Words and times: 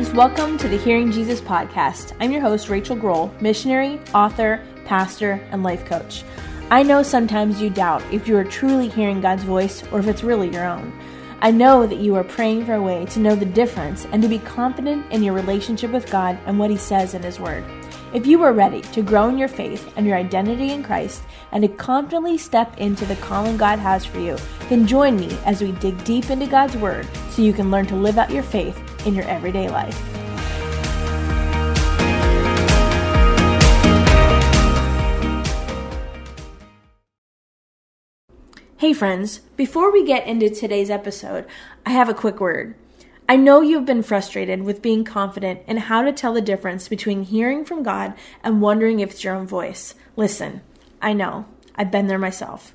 friends. 0.00 0.16
Welcome 0.16 0.56
to 0.58 0.68
the 0.68 0.78
Hearing 0.78 1.12
Jesus 1.12 1.42
podcast. 1.42 2.16
I'm 2.20 2.32
your 2.32 2.40
host, 2.40 2.70
Rachael 2.70 2.96
Groll, 2.96 3.34
missionary, 3.40 4.00
author, 4.14 4.64
pastor, 4.86 5.32
and 5.50 5.62
life 5.62 5.84
coach. 5.84 6.24
I 6.70 6.82
know 6.82 7.02
sometimes 7.02 7.60
you 7.60 7.68
doubt 7.68 8.02
if 8.10 8.26
you 8.26 8.36
are 8.38 8.44
truly 8.44 8.88
hearing 8.88 9.20
God's 9.20 9.42
voice 9.42 9.82
or 9.92 9.98
if 9.98 10.06
it's 10.06 10.22
really 10.22 10.50
your 10.50 10.64
own. 10.64 10.98
I 11.40 11.50
know 11.50 11.86
that 11.86 11.98
you 11.98 12.14
are 12.14 12.24
praying 12.24 12.64
for 12.64 12.74
a 12.74 12.82
way 12.82 13.04
to 13.06 13.20
know 13.20 13.34
the 13.34 13.44
difference 13.44 14.06
and 14.06 14.22
to 14.22 14.28
be 14.28 14.38
confident 14.38 15.10
in 15.12 15.22
your 15.22 15.34
relationship 15.34 15.90
with 15.90 16.10
God 16.10 16.38
and 16.46 16.58
what 16.58 16.70
He 16.70 16.78
says 16.78 17.12
in 17.12 17.22
His 17.22 17.38
Word. 17.38 17.64
If 18.14 18.26
you 18.26 18.42
are 18.42 18.54
ready 18.54 18.80
to 18.80 19.02
grow 19.02 19.28
in 19.28 19.36
your 19.36 19.48
faith 19.48 19.92
and 19.96 20.06
your 20.06 20.16
identity 20.16 20.70
in 20.70 20.82
Christ 20.82 21.22
and 21.52 21.62
to 21.62 21.68
confidently 21.68 22.38
step 22.38 22.78
into 22.78 23.04
the 23.04 23.16
calling 23.16 23.58
God 23.58 23.78
has 23.78 24.06
for 24.06 24.18
you, 24.18 24.38
then 24.70 24.86
join 24.86 25.16
me 25.16 25.36
as 25.44 25.60
we 25.60 25.72
dig 25.72 26.02
deep 26.04 26.30
into 26.30 26.46
God's 26.46 26.76
Word 26.76 27.06
so 27.30 27.42
you 27.42 27.52
can 27.52 27.70
learn 27.70 27.86
to 27.86 27.96
live 27.96 28.16
out 28.16 28.30
your 28.30 28.42
faith 28.42 28.89
in 29.06 29.14
your 29.14 29.24
everyday 29.24 29.68
life. 29.68 29.98
Hey, 38.76 38.94
friends, 38.94 39.40
before 39.56 39.92
we 39.92 40.06
get 40.06 40.26
into 40.26 40.48
today's 40.48 40.88
episode, 40.88 41.46
I 41.84 41.90
have 41.90 42.08
a 42.08 42.14
quick 42.14 42.40
word. 42.40 42.74
I 43.28 43.36
know 43.36 43.60
you've 43.60 43.84
been 43.84 44.02
frustrated 44.02 44.62
with 44.62 44.80
being 44.80 45.04
confident 45.04 45.60
in 45.68 45.76
how 45.76 46.02
to 46.02 46.12
tell 46.12 46.32
the 46.32 46.40
difference 46.40 46.88
between 46.88 47.22
hearing 47.22 47.64
from 47.64 47.82
God 47.82 48.14
and 48.42 48.62
wondering 48.62 49.00
if 49.00 49.10
it's 49.10 49.22
your 49.22 49.34
own 49.36 49.46
voice. 49.46 49.94
Listen, 50.16 50.62
I 51.00 51.12
know. 51.12 51.44
I've 51.76 51.90
been 51.90 52.06
there 52.06 52.18
myself. 52.18 52.74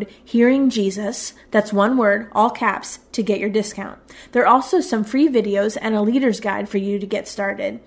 code 0.00 0.14
Hearing 0.24 0.70
Jesus, 0.70 1.34
that's 1.50 1.72
one 1.72 1.96
word, 1.96 2.28
all 2.32 2.50
caps, 2.50 3.00
to 3.12 3.22
get 3.22 3.40
your 3.40 3.50
discount. 3.50 3.98
There 4.32 4.42
are 4.42 4.46
also 4.46 4.80
some 4.80 5.04
free 5.04 5.28
videos 5.28 5.76
and 5.80 5.94
a 5.94 6.02
leader's 6.02 6.40
guide 6.40 6.68
for 6.68 6.78
you 6.78 6.98
to 6.98 7.06
get 7.06 7.28
started. 7.28 7.80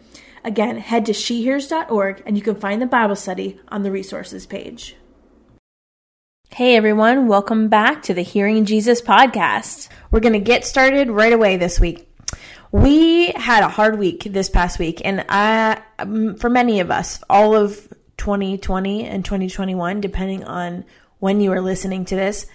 Again, 0.43 0.77
head 0.77 1.05
to 1.05 1.13
shehears.org 1.13 2.23
and 2.25 2.37
you 2.37 2.43
can 2.43 2.55
find 2.55 2.81
the 2.81 2.85
Bible 2.85 3.15
study 3.15 3.59
on 3.69 3.83
the 3.83 3.91
resources 3.91 4.45
page. 4.45 4.95
Hey 6.49 6.75
everyone, 6.75 7.27
welcome 7.27 7.67
back 7.67 8.03
to 8.03 8.13
the 8.13 8.21
Hearing 8.21 8.65
Jesus 8.65 9.01
podcast. 9.01 9.89
We're 10.11 10.19
going 10.19 10.33
to 10.33 10.39
get 10.39 10.65
started 10.65 11.09
right 11.09 11.33
away 11.33 11.57
this 11.57 11.79
week. 11.79 12.07
We 12.71 13.27
had 13.31 13.63
a 13.63 13.69
hard 13.69 13.97
week 13.97 14.23
this 14.23 14.49
past 14.49 14.79
week, 14.79 15.01
and 15.05 15.25
I, 15.29 15.81
um, 15.99 16.35
for 16.35 16.49
many 16.49 16.79
of 16.79 16.91
us, 16.91 17.23
all 17.29 17.55
of 17.55 17.87
2020 18.17 19.05
and 19.05 19.23
2021, 19.23 20.01
depending 20.01 20.43
on 20.43 20.85
when 21.23 21.39
you 21.39 21.53
are 21.53 21.61
listening 21.61 22.03
to 22.03 22.17
this, 22.17 22.47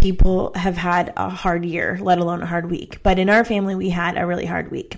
people 0.00 0.50
have 0.54 0.78
had 0.78 1.12
a 1.18 1.28
hard 1.28 1.62
year, 1.62 1.98
let 2.00 2.16
alone 2.16 2.40
a 2.40 2.46
hard 2.46 2.70
week. 2.70 3.02
But 3.02 3.18
in 3.18 3.28
our 3.28 3.44
family, 3.44 3.74
we 3.74 3.90
had 3.90 4.16
a 4.16 4.24
really 4.24 4.46
hard 4.46 4.70
week. 4.70 4.96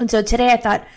And 0.00 0.10
so 0.10 0.22
today 0.22 0.50
I 0.50 0.56
thought 0.56 0.88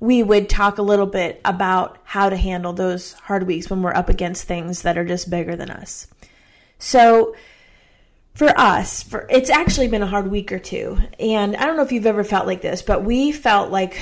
we 0.00 0.22
would 0.22 0.50
talk 0.50 0.76
a 0.76 0.82
little 0.82 1.06
bit 1.06 1.40
about 1.46 1.96
how 2.04 2.28
to 2.28 2.36
handle 2.36 2.74
those 2.74 3.14
hard 3.14 3.44
weeks 3.44 3.70
when 3.70 3.80
we're 3.80 3.94
up 3.94 4.10
against 4.10 4.44
things 4.44 4.82
that 4.82 4.98
are 4.98 5.04
just 5.06 5.30
bigger 5.30 5.56
than 5.56 5.70
us. 5.70 6.08
So, 6.78 7.34
for 8.34 8.48
us, 8.58 9.02
for 9.02 9.26
it's 9.28 9.50
actually 9.50 9.88
been 9.88 10.02
a 10.02 10.06
hard 10.06 10.30
week 10.30 10.52
or 10.52 10.58
two. 10.58 10.98
And 11.18 11.56
I 11.56 11.66
don't 11.66 11.76
know 11.76 11.82
if 11.82 11.92
you've 11.92 12.06
ever 12.06 12.24
felt 12.24 12.46
like 12.46 12.62
this, 12.62 12.82
but 12.82 13.04
we 13.04 13.32
felt 13.32 13.70
like 13.70 14.00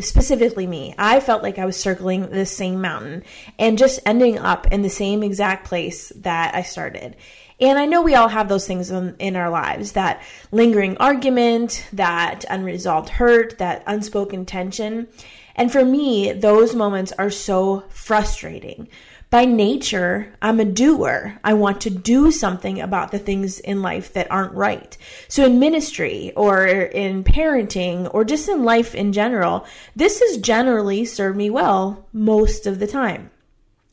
specifically 0.00 0.66
me, 0.66 0.94
I 0.98 1.20
felt 1.20 1.42
like 1.42 1.58
I 1.58 1.64
was 1.64 1.76
circling 1.76 2.30
the 2.30 2.46
same 2.46 2.80
mountain 2.80 3.24
and 3.58 3.78
just 3.78 4.00
ending 4.06 4.38
up 4.38 4.72
in 4.72 4.82
the 4.82 4.90
same 4.90 5.22
exact 5.22 5.66
place 5.66 6.10
that 6.16 6.54
I 6.54 6.62
started. 6.62 7.16
And 7.60 7.78
I 7.78 7.86
know 7.86 8.02
we 8.02 8.14
all 8.14 8.28
have 8.28 8.48
those 8.48 8.66
things 8.66 8.90
in, 8.90 9.14
in, 9.18 9.36
our 9.36 9.50
lives 9.50 9.92
that 9.92 10.22
lingering 10.50 10.96
argument, 10.98 11.86
that 11.92 12.44
unresolved 12.50 13.08
hurt, 13.08 13.58
that 13.58 13.84
unspoken 13.86 14.46
tension. 14.46 15.08
And 15.54 15.70
for 15.70 15.84
me, 15.84 16.32
those 16.32 16.74
moments 16.74 17.12
are 17.12 17.30
so 17.30 17.84
frustrating 17.88 18.88
by 19.32 19.46
nature, 19.46 20.30
I'm 20.42 20.60
a 20.60 20.64
doer. 20.66 21.38
I 21.42 21.54
want 21.54 21.80
to 21.80 21.90
do 21.90 22.30
something 22.30 22.82
about 22.82 23.12
the 23.12 23.18
things 23.18 23.60
in 23.60 23.80
life 23.80 24.12
that 24.12 24.30
aren't 24.30 24.52
right. 24.52 24.94
So 25.26 25.46
in 25.46 25.58
ministry 25.58 26.34
or 26.36 26.66
in 26.66 27.24
parenting 27.24 28.12
or 28.12 28.26
just 28.26 28.46
in 28.46 28.62
life 28.62 28.94
in 28.94 29.14
general, 29.14 29.66
this 29.96 30.20
has 30.20 30.36
generally 30.36 31.06
served 31.06 31.38
me 31.38 31.48
well 31.48 32.06
most 32.12 32.66
of 32.66 32.78
the 32.78 32.86
time. 32.86 33.30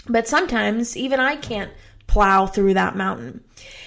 But 0.09 0.27
sometimes 0.27 0.97
even 0.97 1.21
I 1.21 1.37
can't 1.37 1.71
plow 2.05 2.45
through 2.45 2.73
that 2.73 2.97
mountain. 2.97 3.41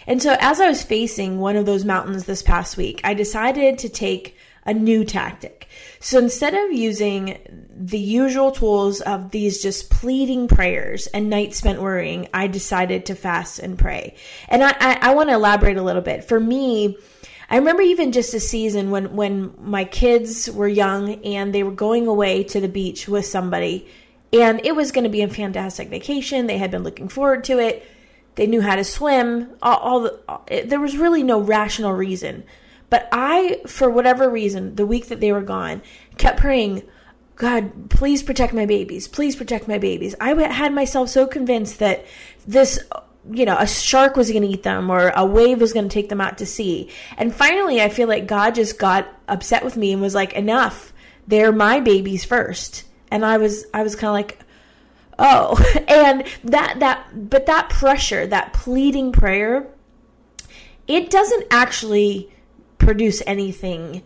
And 0.07 0.23
so 0.23 0.35
as 0.41 0.59
I 0.59 0.69
was 0.69 0.83
facing 0.83 1.39
one 1.39 1.57
of 1.57 1.67
those 1.67 1.85
mountains 1.85 2.25
this 2.25 2.41
past 2.41 2.79
week, 2.79 3.03
I 3.05 3.13
decided 3.13 3.77
to 3.81 3.91
take 3.91 4.39
a 4.65 4.73
new 4.73 5.05
tactic. 5.05 5.62
So 6.03 6.19
instead 6.19 6.53
of 6.53 6.73
using 6.73 7.39
the 7.71 7.99
usual 7.99 8.51
tools 8.51 9.01
of 9.03 9.31
these 9.31 9.63
just 9.63 9.89
pleading 9.89 10.49
prayers 10.49 11.07
and 11.07 11.31
nights 11.31 11.59
spent 11.59 11.81
worrying, 11.81 12.29
I 12.35 12.49
decided 12.49 13.07
to 13.07 13.15
fast 13.15 13.61
and 13.61 13.79
pray. 13.79 14.17
And 14.49 14.65
I, 14.65 14.75
I, 14.81 14.99
I 15.01 15.15
want 15.15 15.29
to 15.29 15.37
elaborate 15.37 15.77
a 15.77 15.83
little 15.83 16.03
bit. 16.03 16.25
For 16.25 16.41
me, 16.41 16.99
I 17.49 17.57
remember 17.57 17.83
even 17.83 18.11
just 18.11 18.35
a 18.35 18.41
season 18.41 18.91
when, 18.91 19.15
when 19.15 19.55
my 19.61 19.85
kids 19.85 20.51
were 20.51 20.67
young 20.67 21.25
and 21.25 21.55
they 21.55 21.63
were 21.63 21.71
going 21.71 22.09
away 22.09 22.43
to 22.45 22.61
the 22.61 22.69
beach 22.69 23.07
with 23.07 23.25
somebody 23.25 23.87
and 24.33 24.61
it 24.67 24.75
was 24.75 24.91
going 24.91 25.05
to 25.05 25.11
be 25.11 25.23
a 25.23 25.29
fantastic 25.29 25.89
vacation. 25.89 26.49
They 26.49 26.59
had 26.59 26.73
been 26.73 26.83
looking 26.83 27.09
forward 27.09 27.45
to 27.45 27.61
it. 27.61 27.87
They 28.35 28.49
knew 28.49 28.61
how 28.61 28.75
to 28.75 28.83
swim. 28.83 29.53
All, 29.63 29.77
all 29.77 30.01
the, 30.01 30.21
all, 30.27 30.45
it, 30.49 30.69
there 30.69 30.81
was 30.81 30.97
really 30.97 31.23
no 31.23 31.41
rational 31.41 31.93
reason 31.93 32.43
but 32.93 33.09
I, 33.11 33.63
for 33.67 33.89
whatever 33.89 34.29
reason, 34.29 34.75
the 34.75 34.85
week 34.85 35.07
that 35.09 35.19
they 35.19 35.33
were 35.33 35.41
gone, 35.41 35.81
kept 36.19 36.39
praying, 36.39 36.83
God, 37.37 37.89
please 37.89 38.23
protect 38.23 38.53
my 38.53 38.67
babies. 38.67 39.09
Please 39.09 39.35
protect 39.35 39.67
my 39.67 39.79
babies. 39.79 40.15
I 40.21 40.35
had 40.53 40.75
myself 40.75 41.09
so 41.09 41.27
convinced 41.27 41.79
that 41.79 42.05
this, 42.47 42.79
you 43.31 43.47
know, 43.47 43.57
a 43.57 43.67
shark 43.67 44.15
was 44.15 44.31
going 44.31 44.43
to 44.43 44.49
eat 44.51 44.63
them 44.63 44.91
or 44.91 45.09
a 45.17 45.25
wave 45.25 45.59
was 45.59 45.73
going 45.73 45.89
to 45.89 45.95
take 45.95 46.11
them 46.11 46.21
out 46.21 46.37
to 46.37 46.45
sea. 46.45 46.91
And 47.17 47.35
finally, 47.35 47.81
I 47.81 47.89
feel 47.89 48.09
like 48.09 48.27
God 48.27 48.57
just 48.57 48.79
got 48.79 49.09
upset 49.27 49.65
with 49.65 49.79
me 49.79 49.95
and 49.95 50.03
was 50.03 50.15
like, 50.15 50.35
enough. 50.35 50.93
They're 51.27 51.51
my 51.51 51.81
babies 51.81 52.27
first. 52.27 52.85
And 53.11 53.25
I 53.25 53.39
was, 53.39 53.65
I 53.73 53.83
was 53.83 53.97
kind 53.97 54.11
of 54.11 54.13
like, 54.13 54.39
oh, 55.19 55.83
and 55.89 56.25
that, 56.45 56.79
that, 56.81 57.31
but 57.31 57.47
that 57.47 57.71
pressure, 57.71 58.27
that 58.27 58.53
pleading 58.53 59.13
prayer, 59.13 59.67
it 60.87 61.09
doesn't 61.09 61.47
actually 61.51 62.32
produce 62.85 63.23
anything 63.27 64.03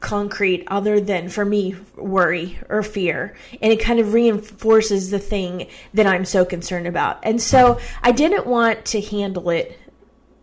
concrete 0.00 0.64
other 0.66 1.00
than 1.00 1.28
for 1.28 1.44
me 1.44 1.76
worry 1.96 2.58
or 2.68 2.82
fear 2.82 3.34
and 3.60 3.72
it 3.72 3.80
kind 3.80 4.00
of 4.00 4.12
reinforces 4.12 5.10
the 5.10 5.18
thing 5.18 5.68
that 5.94 6.06
I'm 6.06 6.24
so 6.24 6.44
concerned 6.44 6.88
about. 6.88 7.20
And 7.22 7.40
so 7.40 7.78
I 8.02 8.10
didn't 8.10 8.46
want 8.46 8.84
to 8.86 9.00
handle 9.00 9.50
it 9.50 9.78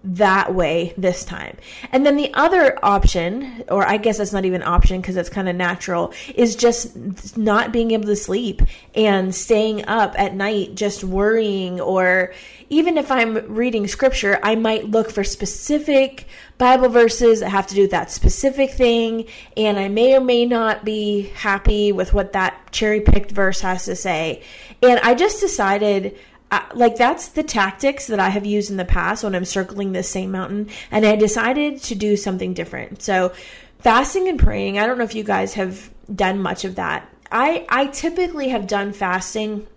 that 0.04 0.56
way 0.56 0.94
this 0.98 1.26
time. 1.26 1.58
And 1.92 2.06
then 2.06 2.16
the 2.16 2.34
other 2.34 2.80
option, 2.84 3.66
or 3.70 3.86
I 3.86 3.98
guess 3.98 4.18
that's 4.18 4.32
not 4.32 4.46
even 4.46 4.64
option 4.64 5.02
because 5.02 5.18
it's 5.18 5.30
kind 5.30 5.50
of 5.50 5.56
natural, 5.56 6.14
is 6.36 6.56
just 6.56 7.38
not 7.38 7.74
being 7.74 7.92
able 7.92 8.06
to 8.06 8.16
sleep 8.16 8.62
and 8.96 9.36
staying 9.36 9.86
up 9.88 10.16
at 10.18 10.36
night 10.36 10.76
just 10.76 11.04
worrying. 11.04 11.82
Or 11.82 12.34
even 12.70 12.98
if 12.98 13.12
I'm 13.12 13.54
reading 13.54 13.88
scripture, 13.88 14.40
I 14.44 14.56
might 14.56 14.90
look 14.90 15.10
for 15.12 15.24
specific 15.24 16.28
Bible 16.58 16.90
verses 16.90 17.40
that 17.40 17.50
have 17.50 17.68
to 17.68 17.76
do 17.76 17.82
with 17.82 17.92
that 17.92 18.12
specific 18.12 18.72
thing. 18.72 19.26
And 19.58 19.80
I 19.80 19.88
may 19.88 20.16
or 20.16 20.22
may 20.22 20.46
not 20.46 20.86
be 20.86 21.22
happy 21.36 21.92
with 21.92 22.14
what 22.14 22.34
that 22.34 22.72
cherry 22.72 23.02
picked 23.02 23.32
verse 23.32 23.62
has 23.62 23.86
to 23.86 23.96
say. 23.96 24.44
And 24.82 25.00
I 25.02 25.16
just 25.16 25.40
decided 25.40 26.18
uh, 26.52 26.62
like 26.74 26.96
that's 26.96 27.30
the 27.30 27.44
tactics 27.44 28.08
that 28.08 28.20
I 28.20 28.30
have 28.30 28.46
used 28.46 28.72
in 28.72 28.78
the 28.78 28.86
past 28.86 29.24
when 29.24 29.36
I'm 29.36 29.46
circling 29.46 29.92
this 29.92 30.10
same 30.10 30.32
mountain, 30.32 30.70
and 30.90 31.06
I 31.06 31.16
decided 31.16 31.82
to 31.84 31.96
do 31.96 32.18
something 32.18 32.56
different. 32.56 33.04
So 33.04 33.34
fasting 33.80 34.28
and 34.28 34.40
praying, 34.40 34.80
I 34.80 34.88
don't 34.88 34.98
know 34.98 35.04
if 35.04 35.14
you 35.14 35.24
guys 35.24 35.54
have 35.54 35.92
done 36.14 36.42
much 36.42 36.66
of 36.66 36.76
that. 36.76 37.08
I 37.32 37.68
I 37.70 37.86
typically 37.88 38.50
have 38.50 38.66
done 38.66 38.94
fasting 38.94 39.68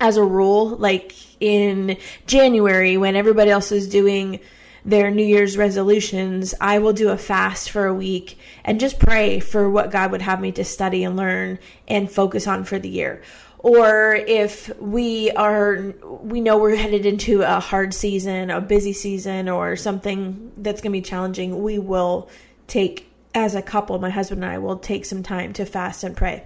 as 0.00 0.16
a 0.16 0.24
rule 0.24 0.68
like 0.68 1.14
in 1.40 1.96
January 2.26 2.96
when 2.96 3.16
everybody 3.16 3.50
else 3.50 3.72
is 3.72 3.88
doing 3.88 4.40
their 4.84 5.10
New 5.10 5.24
Year's 5.24 5.56
resolutions, 5.56 6.54
I 6.60 6.78
will 6.78 6.92
do 6.92 7.08
a 7.08 7.16
fast 7.16 7.70
for 7.70 7.86
a 7.86 7.94
week 7.94 8.38
and 8.64 8.78
just 8.78 8.98
pray 8.98 9.40
for 9.40 9.70
what 9.70 9.90
God 9.90 10.10
would 10.10 10.22
have 10.22 10.40
me 10.40 10.52
to 10.52 10.64
study 10.64 11.04
and 11.04 11.16
learn 11.16 11.58
and 11.88 12.10
focus 12.10 12.46
on 12.46 12.64
for 12.64 12.78
the 12.78 12.88
year. 12.88 13.22
Or 13.58 14.14
if 14.14 14.70
we 14.78 15.30
are, 15.30 15.94
we 16.20 16.42
know 16.42 16.58
we're 16.58 16.76
headed 16.76 17.06
into 17.06 17.40
a 17.40 17.60
hard 17.60 17.94
season, 17.94 18.50
a 18.50 18.60
busy 18.60 18.92
season, 18.92 19.48
or 19.48 19.74
something 19.74 20.52
that's 20.58 20.82
going 20.82 20.92
to 20.92 20.98
be 20.98 21.02
challenging, 21.02 21.62
we 21.62 21.78
will 21.78 22.28
take, 22.66 23.10
as 23.34 23.54
a 23.54 23.62
couple, 23.62 23.98
my 23.98 24.10
husband 24.10 24.44
and 24.44 24.52
I 24.52 24.58
will 24.58 24.76
take 24.76 25.06
some 25.06 25.22
time 25.22 25.54
to 25.54 25.64
fast 25.64 26.04
and 26.04 26.14
pray. 26.14 26.44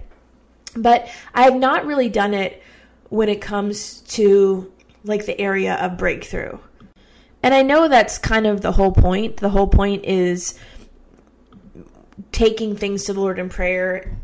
But 0.77 1.09
I 1.33 1.43
have 1.43 1.55
not 1.55 1.85
really 1.85 2.07
done 2.07 2.33
it 2.33 2.63
when 3.09 3.29
it 3.29 3.41
comes 3.41 4.01
to 4.01 4.71
like 5.03 5.25
the 5.25 5.39
area 5.39 5.75
of 5.75 5.97
breakthrough. 5.97 6.57
And 7.41 7.53
I 7.53 7.61
know 7.61 7.87
that's 7.87 8.17
kind 8.17 8.45
of 8.45 8.61
the 8.61 8.71
whole 8.71 8.91
point. 8.91 9.37
The 9.37 9.49
whole 9.49 9.67
point 9.67 10.05
is 10.05 10.59
taking 12.31 12.75
things 12.75 13.05
to 13.05 13.13
the 13.13 13.21
Lord 13.21 13.39
in 13.39 13.49
prayer 13.49 14.17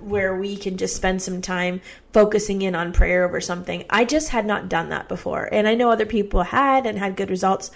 where 0.00 0.36
we 0.36 0.56
can 0.56 0.76
just 0.76 0.96
spend 0.96 1.22
some 1.22 1.40
time 1.40 1.80
focusing 2.12 2.62
in 2.62 2.74
on 2.74 2.92
prayer 2.92 3.24
over 3.24 3.40
something. 3.40 3.84
I 3.88 4.04
just 4.04 4.30
had 4.30 4.46
not 4.46 4.68
done 4.68 4.88
that 4.88 5.08
before. 5.08 5.48
And 5.52 5.68
I 5.68 5.74
know 5.74 5.90
other 5.90 6.06
people 6.06 6.42
had 6.42 6.86
and 6.86 6.98
had 6.98 7.16
good 7.16 7.30
results, 7.30 7.70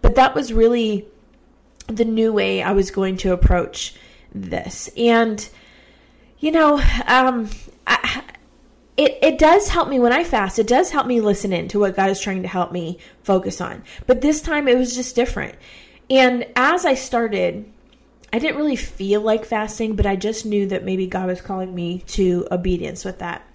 but 0.00 0.14
that 0.14 0.34
was 0.34 0.52
really 0.52 1.06
the 1.88 2.04
new 2.04 2.32
way 2.32 2.62
I 2.62 2.72
was 2.72 2.90
going 2.90 3.16
to 3.18 3.32
approach 3.32 3.94
this. 4.32 4.90
And, 4.96 5.46
you 6.38 6.52
know, 6.52 6.80
um, 7.06 7.50
it, 8.96 9.18
it 9.22 9.38
does 9.38 9.68
help 9.68 9.88
me 9.88 9.98
when 9.98 10.12
I 10.12 10.24
fast. 10.24 10.58
It 10.58 10.66
does 10.66 10.90
help 10.90 11.06
me 11.06 11.20
listen 11.20 11.52
in 11.52 11.68
to 11.68 11.78
what 11.78 11.96
God 11.96 12.10
is 12.10 12.20
trying 12.20 12.42
to 12.42 12.48
help 12.48 12.72
me 12.72 12.98
focus 13.22 13.60
on. 13.60 13.84
But 14.06 14.20
this 14.20 14.42
time 14.42 14.68
it 14.68 14.76
was 14.76 14.94
just 14.94 15.16
different. 15.16 15.54
And 16.10 16.46
as 16.56 16.84
I 16.84 16.94
started, 16.94 17.70
I 18.32 18.38
didn't 18.38 18.56
really 18.56 18.76
feel 18.76 19.20
like 19.20 19.44
fasting, 19.44 19.96
but 19.96 20.06
I 20.06 20.16
just 20.16 20.44
knew 20.44 20.66
that 20.66 20.84
maybe 20.84 21.06
God 21.06 21.26
was 21.26 21.40
calling 21.40 21.74
me 21.74 22.00
to 22.08 22.46
obedience 22.50 23.04
with 23.04 23.18
that. 23.20 23.46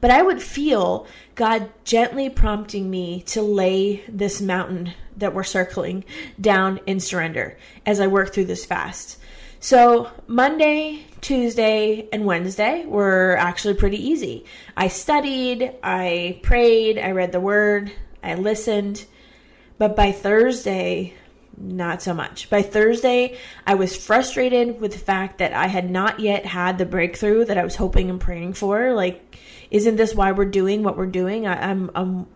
But 0.00 0.10
I 0.10 0.22
would 0.22 0.42
feel 0.42 1.06
God 1.36 1.70
gently 1.84 2.28
prompting 2.28 2.90
me 2.90 3.22
to 3.28 3.42
lay 3.42 4.02
this 4.08 4.40
mountain 4.40 4.92
that 5.16 5.32
we're 5.32 5.44
circling 5.44 6.04
down 6.40 6.80
in 6.86 6.98
surrender 6.98 7.56
as 7.86 8.00
I 8.00 8.08
work 8.08 8.32
through 8.32 8.46
this 8.46 8.64
fast. 8.64 9.18
So 9.64 10.10
Monday, 10.26 11.06
Tuesday, 11.22 12.06
and 12.12 12.26
Wednesday 12.26 12.84
were 12.84 13.34
actually 13.38 13.72
pretty 13.72 13.96
easy. 13.96 14.44
I 14.76 14.88
studied, 14.88 15.72
I 15.82 16.38
prayed, 16.42 16.98
I 16.98 17.12
read 17.12 17.32
the 17.32 17.40
word, 17.40 17.90
I 18.22 18.34
listened. 18.34 19.06
But 19.78 19.96
by 19.96 20.12
Thursday, 20.12 21.14
not 21.56 22.02
so 22.02 22.12
much. 22.12 22.50
By 22.50 22.60
Thursday, 22.60 23.38
I 23.66 23.76
was 23.76 23.96
frustrated 23.96 24.82
with 24.82 24.92
the 24.92 24.98
fact 24.98 25.38
that 25.38 25.54
I 25.54 25.68
had 25.68 25.90
not 25.90 26.20
yet 26.20 26.44
had 26.44 26.76
the 26.76 26.84
breakthrough 26.84 27.46
that 27.46 27.56
I 27.56 27.64
was 27.64 27.76
hoping 27.76 28.10
and 28.10 28.20
praying 28.20 28.52
for. 28.52 28.92
Like, 28.92 29.38
isn't 29.70 29.96
this 29.96 30.14
why 30.14 30.32
we're 30.32 30.44
doing 30.44 30.82
what 30.82 30.98
we're 30.98 31.06
doing? 31.06 31.46
I, 31.46 31.70
I'm, 31.70 31.90
I'm, 31.94 32.26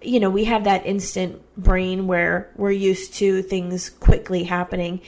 you 0.00 0.20
know, 0.20 0.30
we 0.30 0.44
have 0.44 0.64
that 0.64 0.86
instant 0.86 1.42
brain 1.54 2.06
where 2.06 2.50
we're 2.56 2.70
used 2.70 3.12
to 3.16 3.42
things 3.42 3.90
quickly 3.90 4.44
happening 4.44 5.02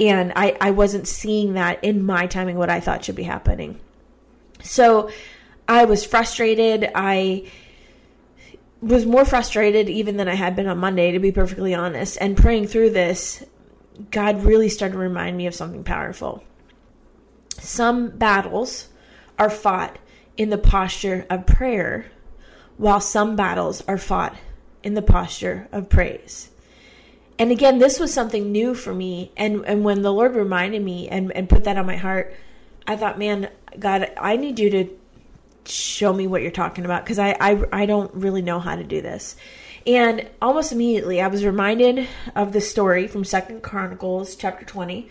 and 0.00 0.32
I, 0.34 0.56
I 0.60 0.70
wasn't 0.70 1.06
seeing 1.06 1.54
that 1.54 1.84
in 1.84 2.04
my 2.04 2.26
timing 2.26 2.56
what 2.56 2.70
I 2.70 2.80
thought 2.80 3.04
should 3.04 3.16
be 3.16 3.22
happening. 3.22 3.78
So 4.62 5.10
I 5.68 5.84
was 5.84 6.04
frustrated. 6.04 6.90
I 6.94 7.50
was 8.80 9.04
more 9.04 9.26
frustrated 9.26 9.90
even 9.90 10.16
than 10.16 10.26
I 10.26 10.34
had 10.34 10.56
been 10.56 10.66
on 10.66 10.78
Monday, 10.78 11.12
to 11.12 11.18
be 11.18 11.32
perfectly 11.32 11.74
honest. 11.74 12.16
And 12.20 12.36
praying 12.36 12.68
through 12.68 12.90
this, 12.90 13.44
God 14.10 14.42
really 14.42 14.70
started 14.70 14.94
to 14.94 14.98
remind 14.98 15.36
me 15.36 15.46
of 15.46 15.54
something 15.54 15.84
powerful. 15.84 16.42
Some 17.58 18.10
battles 18.10 18.88
are 19.38 19.50
fought 19.50 19.98
in 20.38 20.48
the 20.48 20.58
posture 20.58 21.26
of 21.28 21.46
prayer, 21.46 22.06
while 22.78 23.00
some 23.00 23.36
battles 23.36 23.82
are 23.86 23.98
fought 23.98 24.34
in 24.82 24.94
the 24.94 25.02
posture 25.02 25.68
of 25.72 25.90
praise 25.90 26.49
and 27.40 27.50
again, 27.50 27.78
this 27.78 27.98
was 27.98 28.12
something 28.12 28.52
new 28.52 28.74
for 28.74 28.92
me. 28.92 29.32
And, 29.34 29.64
and 29.64 29.82
when 29.82 30.02
the 30.02 30.12
Lord 30.12 30.36
reminded 30.36 30.82
me 30.82 31.08
and, 31.08 31.32
and 31.32 31.48
put 31.48 31.64
that 31.64 31.78
on 31.78 31.86
my 31.86 31.96
heart, 31.96 32.34
I 32.86 32.96
thought, 32.96 33.18
man, 33.18 33.48
God, 33.78 34.12
I 34.18 34.36
need 34.36 34.58
you 34.58 34.68
to 34.68 34.90
show 35.64 36.12
me 36.12 36.26
what 36.26 36.42
you're 36.42 36.50
talking 36.50 36.84
about 36.84 37.02
because 37.02 37.18
I, 37.18 37.34
I, 37.40 37.64
I 37.72 37.86
don't 37.86 38.12
really 38.12 38.42
know 38.42 38.60
how 38.60 38.76
to 38.76 38.84
do 38.84 39.00
this. 39.00 39.36
And 39.86 40.28
almost 40.42 40.70
immediately, 40.70 41.22
I 41.22 41.28
was 41.28 41.42
reminded 41.42 42.06
of 42.36 42.52
the 42.52 42.60
story 42.60 43.06
from 43.06 43.24
Second 43.24 43.62
Chronicles 43.62 44.36
chapter 44.36 44.66
20 44.66 45.08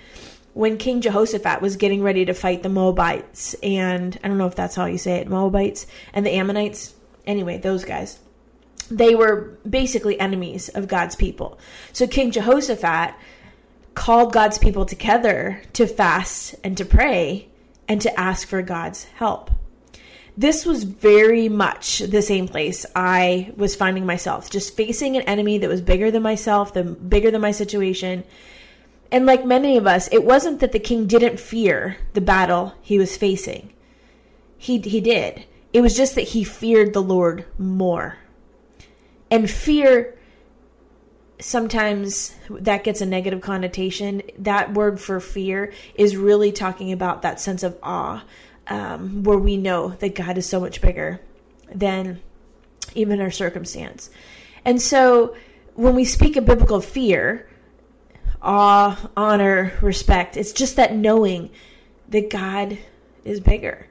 when 0.53 0.77
King 0.77 1.01
Jehoshaphat 1.01 1.63
was 1.63 1.77
getting 1.77 2.03
ready 2.03 2.25
to 2.25 2.35
fight 2.35 2.61
the 2.61 2.69
Moabites. 2.69 3.55
And 3.63 4.19
I 4.23 4.27
don't 4.27 4.37
know 4.37 4.45
if 4.45 4.53
that's 4.53 4.75
how 4.75 4.85
you 4.85 4.99
say 4.99 5.15
it 5.15 5.27
Moabites 5.27 5.87
and 6.13 6.23
the 6.23 6.35
Ammonites. 6.35 6.93
Anyway, 7.25 7.57
those 7.57 7.85
guys 7.85 8.19
they 8.89 9.15
were 9.15 9.57
basically 9.69 10.19
enemies 10.19 10.69
of 10.69 10.87
God's 10.87 11.15
people. 11.15 11.59
So 11.93 12.07
King 12.07 12.31
Jehoshaphat 12.31 13.15
called 13.95 14.33
God's 14.33 14.57
people 14.57 14.85
together 14.85 15.61
to 15.73 15.87
fast 15.87 16.55
and 16.63 16.77
to 16.77 16.85
pray 16.85 17.49
and 17.87 18.01
to 18.01 18.19
ask 18.19 18.47
for 18.47 18.61
God's 18.61 19.05
help. 19.15 19.51
This 20.37 20.65
was 20.65 20.83
very 20.83 21.49
much 21.49 21.99
the 21.99 22.21
same 22.21 22.47
place 22.47 22.85
I 22.95 23.51
was 23.57 23.75
finding 23.75 24.05
myself, 24.05 24.49
just 24.49 24.77
facing 24.77 25.17
an 25.17 25.23
enemy 25.23 25.57
that 25.57 25.69
was 25.69 25.81
bigger 25.81 26.11
than 26.11 26.23
myself, 26.23 26.73
the 26.73 26.83
bigger 26.83 27.29
than 27.29 27.41
my 27.41 27.51
situation. 27.51 28.23
And 29.11 29.25
like 29.25 29.43
many 29.43 29.75
of 29.75 29.85
us, 29.85 30.07
it 30.13 30.23
wasn't 30.23 30.61
that 30.61 30.71
the 30.71 30.79
king 30.79 31.07
didn't 31.07 31.41
fear 31.41 31.97
the 32.13 32.21
battle 32.21 32.73
he 32.81 32.97
was 32.97 33.17
facing. 33.17 33.73
He 34.57 34.79
he 34.79 35.01
did. 35.01 35.45
It 35.73 35.81
was 35.81 35.97
just 35.97 36.15
that 36.15 36.29
he 36.29 36.43
feared 36.43 36.93
the 36.93 37.01
Lord 37.01 37.45
more. 37.57 38.17
And 39.31 39.49
fear 39.49 40.17
sometimes 41.39 42.35
that 42.49 42.83
gets 42.83 43.01
a 43.01 43.05
negative 43.05 43.41
connotation. 43.41 44.21
That 44.37 44.73
word 44.73 44.99
for 44.99 45.19
fear 45.19 45.73
is 45.95 46.17
really 46.17 46.51
talking 46.51 46.91
about 46.91 47.21
that 47.21 47.39
sense 47.39 47.63
of 47.63 47.77
awe, 47.81 48.23
um, 48.67 49.23
where 49.23 49.37
we 49.37 49.57
know 49.57 49.89
that 49.99 50.15
God 50.15 50.37
is 50.37 50.45
so 50.45 50.59
much 50.59 50.81
bigger 50.81 51.21
than 51.73 52.19
even 52.93 53.21
our 53.21 53.31
circumstance. 53.31 54.09
And 54.65 54.81
so 54.81 55.35
when 55.75 55.95
we 55.95 56.05
speak 56.05 56.35
of 56.35 56.45
biblical 56.45 56.81
fear, 56.81 57.47
awe, 58.41 59.09
honor, 59.15 59.73
respect, 59.81 60.35
it's 60.35 60.51
just 60.51 60.75
that 60.75 60.93
knowing 60.93 61.51
that 62.09 62.29
God 62.29 62.77
is 63.23 63.39
bigger. 63.39 63.87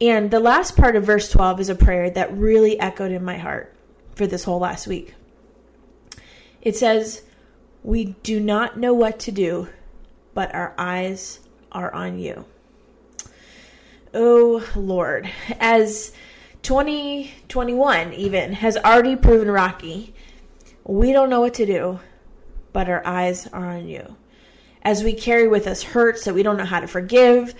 And 0.00 0.30
the 0.30 0.40
last 0.40 0.76
part 0.76 0.96
of 0.96 1.04
verse 1.04 1.30
12 1.30 1.60
is 1.60 1.68
a 1.68 1.74
prayer 1.74 2.10
that 2.10 2.36
really 2.36 2.78
echoed 2.80 3.12
in 3.12 3.24
my 3.24 3.38
heart 3.38 3.74
for 4.20 4.26
this 4.26 4.44
whole 4.44 4.58
last 4.58 4.86
week. 4.86 5.14
It 6.60 6.76
says, 6.76 7.22
We 7.82 8.16
do 8.22 8.38
not 8.38 8.78
know 8.78 8.92
what 8.92 9.18
to 9.20 9.32
do, 9.32 9.70
but 10.34 10.54
our 10.54 10.74
eyes 10.76 11.40
are 11.72 11.90
on 11.94 12.18
you. 12.18 12.44
Oh 14.12 14.62
Lord, 14.76 15.30
as 15.58 16.12
2021 16.60 18.12
even 18.12 18.52
has 18.52 18.76
already 18.76 19.16
proven 19.16 19.50
rocky, 19.50 20.14
we 20.84 21.14
don't 21.14 21.30
know 21.30 21.40
what 21.40 21.54
to 21.54 21.64
do, 21.64 22.00
but 22.74 22.90
our 22.90 23.06
eyes 23.06 23.46
are 23.46 23.70
on 23.70 23.88
you. 23.88 24.16
As 24.82 25.02
we 25.02 25.14
carry 25.14 25.48
with 25.48 25.66
us 25.66 25.82
hurts 25.82 26.26
that 26.26 26.34
we 26.34 26.42
don't 26.42 26.58
know 26.58 26.66
how 26.66 26.80
to 26.80 26.86
forgive, 26.86 27.54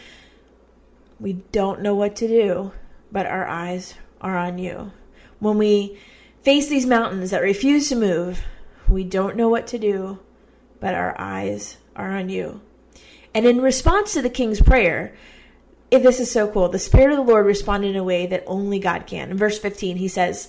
we 1.19 1.33
don't 1.53 1.81
know 1.81 1.95
what 1.95 2.17
to 2.17 2.29
do, 2.29 2.73
but 3.11 3.25
our 3.25 3.49
eyes 3.49 3.95
are 4.21 4.37
on 4.37 4.59
you. 4.59 4.93
When 5.39 5.57
we 5.57 5.99
face 6.43 6.69
these 6.69 6.87
mountains 6.87 7.31
that 7.31 7.43
refuse 7.43 7.89
to 7.89 7.97
move. 7.97 8.43
We 8.89 9.05
don't 9.05 9.37
know 9.37 9.49
what 9.49 9.67
to 9.69 9.79
do, 9.79 10.19
but 10.81 10.95
our 10.95 11.19
eyes 11.19 11.77
are 11.95 12.11
on 12.11 12.29
you. 12.29 12.61
And 13.35 13.47
in 13.47 13.61
response 13.61 14.13
to 14.15 14.23
the 14.23 14.31
king's 14.31 14.61
prayer, 14.61 15.15
if 15.91 16.03
this 16.03 16.21
is 16.21 16.31
so 16.31 16.49
cool, 16.49 16.69
the 16.69 16.79
Spirit 16.79 17.11
of 17.11 17.25
the 17.25 17.33
Lord 17.33 17.47
responded 17.47 17.89
in 17.89 17.97
a 17.97 18.05
way 18.05 18.27
that 18.27 18.45
only 18.47 18.79
God 18.79 19.07
can. 19.07 19.31
In 19.31 19.37
verse 19.37 19.59
15, 19.59 19.97
he 19.97 20.09
says, 20.09 20.49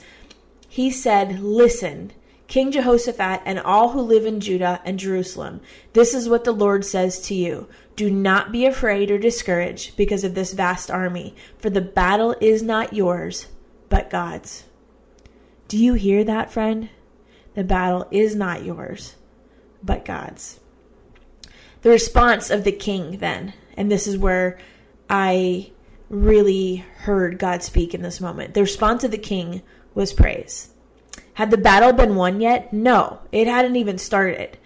He 0.68 0.92
said, 0.92 1.40
Listen, 1.40 2.12
King 2.48 2.72
Jehoshaphat 2.72 3.42
and 3.46 3.60
all 3.60 3.90
who 3.90 4.02
live 4.02 4.26
in 4.26 4.40
Judah 4.40 4.82
and 4.84 5.00
Jerusalem, 5.00 5.62
this 5.94 6.14
is 6.14 6.30
what 6.30 6.44
the 6.44 6.52
Lord 6.52 6.86
says 6.86 7.20
to 7.22 7.36
you. 7.36 7.68
Do 7.96 8.10
not 8.10 8.52
be 8.52 8.66
afraid 8.66 9.10
or 9.12 9.18
discouraged 9.18 9.96
because 9.98 10.24
of 10.24 10.36
this 10.36 10.54
vast 10.54 10.92
army, 10.92 11.36
for 11.58 11.70
the 11.70 11.82
battle 11.82 12.36
is 12.42 12.62
not 12.62 12.94
yours, 12.94 13.48
but 13.90 14.10
God's. 14.10 14.66
Do 15.72 15.78
you 15.78 15.94
hear 15.94 16.26
that, 16.26 16.52
friend? 16.52 16.90
The 17.54 17.64
battle 17.64 18.06
is 18.12 18.36
not 18.36 18.66
yours, 18.66 19.16
but 19.82 20.04
God's. 20.04 20.60
The 21.82 21.90
response 21.90 22.50
of 22.50 22.66
the 22.66 22.74
king 22.74 23.20
then, 23.20 23.54
and 23.78 23.90
this 23.90 24.06
is 24.06 24.18
where 24.18 24.60
I 25.10 25.72
really 26.10 26.84
heard 26.98 27.40
God 27.40 27.64
speak 27.64 27.94
in 27.94 28.02
this 28.02 28.20
moment. 28.20 28.54
The 28.54 28.60
response 28.60 29.06
of 29.06 29.12
the 29.12 29.18
king 29.18 29.62
was 29.94 30.12
praise. 30.12 30.72
Had 31.36 31.52
the 31.52 31.58
battle 31.58 31.94
been 31.94 32.16
won 32.16 32.42
yet? 32.42 32.74
No, 32.74 33.22
it 33.32 33.48
hadn't 33.48 33.78
even 33.78 33.98
started. 33.98 34.58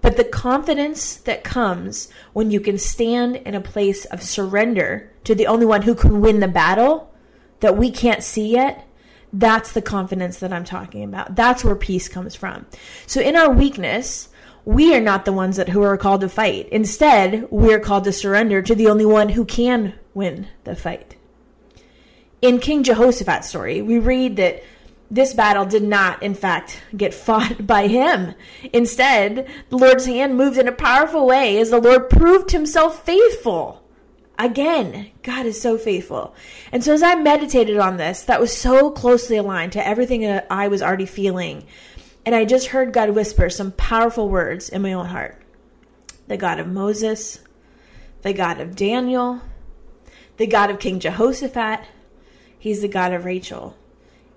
But 0.00 0.16
the 0.16 0.22
confidence 0.22 1.16
that 1.16 1.42
comes 1.42 2.08
when 2.34 2.52
you 2.52 2.60
can 2.60 2.78
stand 2.78 3.34
in 3.34 3.56
a 3.56 3.60
place 3.60 4.04
of 4.04 4.22
surrender 4.22 5.10
to 5.24 5.34
the 5.34 5.48
only 5.48 5.66
one 5.66 5.82
who 5.82 5.96
can 5.96 6.20
win 6.20 6.38
the 6.38 6.46
battle 6.46 7.12
that 7.58 7.76
we 7.76 7.90
can't 7.90 8.22
see 8.22 8.52
yet, 8.52 8.86
that's 9.32 9.72
the 9.72 9.82
confidence 9.82 10.38
that 10.38 10.52
I'm 10.52 10.64
talking 10.64 11.04
about. 11.04 11.34
That's 11.34 11.64
where 11.64 11.74
peace 11.74 12.08
comes 12.08 12.34
from. 12.34 12.66
So 13.06 13.20
in 13.20 13.36
our 13.36 13.50
weakness, 13.50 14.28
we 14.64 14.94
are 14.94 15.00
not 15.00 15.24
the 15.24 15.32
ones 15.32 15.56
that 15.56 15.70
who 15.70 15.82
are 15.82 15.96
called 15.96 16.20
to 16.20 16.28
fight. 16.28 16.68
Instead, 16.68 17.48
we 17.50 17.72
are 17.72 17.80
called 17.80 18.04
to 18.04 18.12
surrender 18.12 18.62
to 18.62 18.74
the 18.74 18.88
only 18.88 19.06
one 19.06 19.30
who 19.30 19.44
can 19.44 19.94
win 20.14 20.48
the 20.64 20.76
fight. 20.76 21.16
In 22.42 22.58
King 22.58 22.82
Jehoshaphat's 22.82 23.48
story, 23.48 23.82
we 23.82 23.98
read 23.98 24.36
that 24.36 24.62
this 25.10 25.34
battle 25.34 25.66
did 25.66 25.82
not, 25.82 26.22
in 26.22 26.34
fact, 26.34 26.82
get 26.96 27.14
fought 27.14 27.66
by 27.66 27.86
him. 27.86 28.34
Instead, 28.72 29.48
the 29.68 29.78
Lord's 29.78 30.06
hand 30.06 30.36
moved 30.36 30.58
in 30.58 30.68
a 30.68 30.72
powerful 30.72 31.26
way 31.26 31.58
as 31.58 31.70
the 31.70 31.80
Lord 31.80 32.10
proved 32.10 32.50
himself 32.50 33.04
faithful. 33.04 33.81
Again, 34.42 35.12
God 35.22 35.46
is 35.46 35.60
so 35.60 35.78
faithful. 35.78 36.34
And 36.72 36.82
so 36.82 36.92
as 36.92 37.02
I 37.04 37.14
meditated 37.14 37.78
on 37.78 37.96
this, 37.96 38.22
that 38.24 38.40
was 38.40 38.52
so 38.52 38.90
closely 38.90 39.36
aligned 39.36 39.70
to 39.74 39.86
everything 39.86 40.22
that 40.22 40.48
I 40.50 40.66
was 40.66 40.82
already 40.82 41.06
feeling. 41.06 41.64
And 42.26 42.34
I 42.34 42.44
just 42.44 42.66
heard 42.66 42.92
God 42.92 43.10
whisper 43.10 43.48
some 43.48 43.70
powerful 43.70 44.28
words 44.28 44.68
in 44.68 44.82
my 44.82 44.94
own 44.94 45.06
heart. 45.06 45.40
The 46.26 46.36
God 46.36 46.58
of 46.58 46.66
Moses, 46.66 47.38
the 48.22 48.32
God 48.32 48.60
of 48.60 48.74
Daniel, 48.74 49.42
the 50.38 50.48
God 50.48 50.70
of 50.70 50.80
King 50.80 50.98
Jehoshaphat, 50.98 51.84
he's 52.58 52.80
the 52.80 52.88
God 52.88 53.12
of 53.12 53.24
Rachael. 53.24 53.76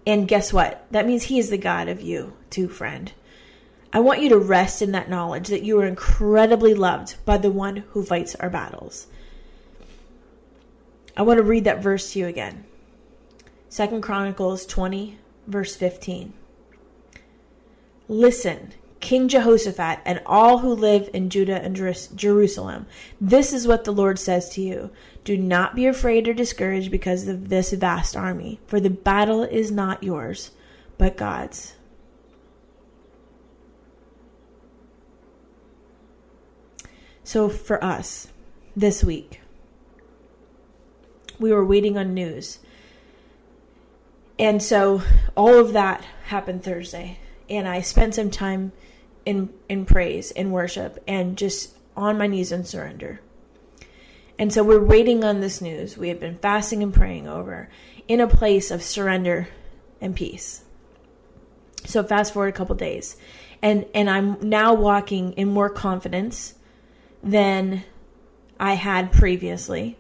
And 0.05 0.27
guess 0.27 0.53
what? 0.53 0.85
That 0.91 1.07
means 1.07 1.24
He 1.24 1.39
is 1.39 1.50
the 1.50 1.57
God 1.57 1.88
of 1.88 2.00
you, 2.00 2.33
too, 2.51 2.67
friend. 2.67 3.12
I 3.91 4.01
want 4.01 4.21
you 4.21 4.29
to 4.29 4.38
rest 4.38 4.83
in 4.83 4.91
that 4.91 5.09
knowledge 5.09 5.47
that 5.47 5.63
you 5.63 5.79
are 5.79 5.85
incredibly 5.88 6.75
loved 6.75 7.15
by 7.25 7.38
the 7.39 7.50
one 7.50 7.77
who 7.77 8.03
fights 8.05 8.35
our 8.35 8.51
battles. 8.51 9.07
I 11.17 11.22
want 11.22 11.38
to 11.38 11.43
read 11.43 11.63
that 11.63 11.81
verse 11.81 12.13
to 12.13 12.19
you 12.19 12.27
again. 12.27 12.65
Second 13.69 14.01
Chronicles 14.01 14.65
20, 14.65 15.17
verse 15.48 15.75
15. 15.75 16.34
Listen, 18.07 18.74
King 19.00 19.27
Jehoshaphat, 19.27 20.00
and 20.05 20.22
all 20.25 20.60
who 20.60 20.74
live 20.74 21.10
in 21.13 21.29
Judah 21.29 21.62
and 21.62 21.75
Jerusalem. 22.15 22.88
This 23.22 23.53
is 23.53 23.67
what 23.67 23.84
the 23.84 23.93
Lord 23.93 24.17
says 24.17 24.50
to 24.50 24.62
you 24.62 24.91
Do 25.24 25.38
not 25.38 25.75
be 25.75 25.86
afraid 25.86 26.27
or 26.27 26.34
discouraged 26.34 26.91
because 26.91 27.27
of 27.27 27.50
this 27.50 27.72
vast 27.74 28.17
army, 28.17 28.60
for 28.67 28.79
the 28.79 28.89
battle 28.89 29.43
is 29.43 29.72
not 29.72 30.03
yours, 30.03 30.51
but 30.98 31.17
God's. 31.17 31.75
So, 37.24 37.50
for 37.50 37.84
us 37.84 38.27
this 38.75 39.03
week, 39.03 39.41
we 41.39 41.51
were 41.51 41.65
waiting 41.65 41.98
on 41.98 42.13
news. 42.13 42.60
And 44.38 44.62
so 44.62 45.01
all 45.36 45.58
of 45.58 45.74
that 45.74 46.04
happened 46.25 46.63
Thursday. 46.63 47.20
And 47.50 47.68
I 47.68 47.82
spent 47.82 48.15
some 48.15 48.32
time 48.32 48.72
in 49.25 49.50
in 49.70 49.86
praise 49.86 50.32
in 50.32 50.51
worship 50.51 51.01
and 51.08 51.38
just 51.38 51.75
on 51.96 52.18
my 52.18 52.27
knees 52.27 52.51
in 52.51 52.63
surrender. 52.63 53.20
And 54.38 54.51
so 54.51 54.63
we're 54.63 54.84
waiting 54.84 55.24
on 55.24 55.39
this 55.39 55.62
news. 55.62 55.98
We 55.98 56.10
have 56.10 56.20
been 56.20 56.38
fasting 56.38 56.84
and 56.84 56.94
praying 56.94 57.27
over 57.27 57.70
in 58.08 58.20
a 58.20 58.27
place 58.27 58.70
of 58.70 58.84
surrender 58.84 59.48
and 60.01 60.15
peace. 60.15 60.63
So 61.86 62.04
fast 62.04 62.34
forward 62.34 62.50
a 62.50 62.58
couple 62.58 62.75
days. 62.75 63.18
And 63.62 63.86
and 63.94 64.10
I'm 64.10 64.38
now 64.42 64.74
walking 64.74 65.34
in 65.34 65.48
more 65.48 65.70
confidence 65.70 66.56
than 67.24 67.84
I 68.60 68.74
had 68.74 69.12
previously. 69.12 69.98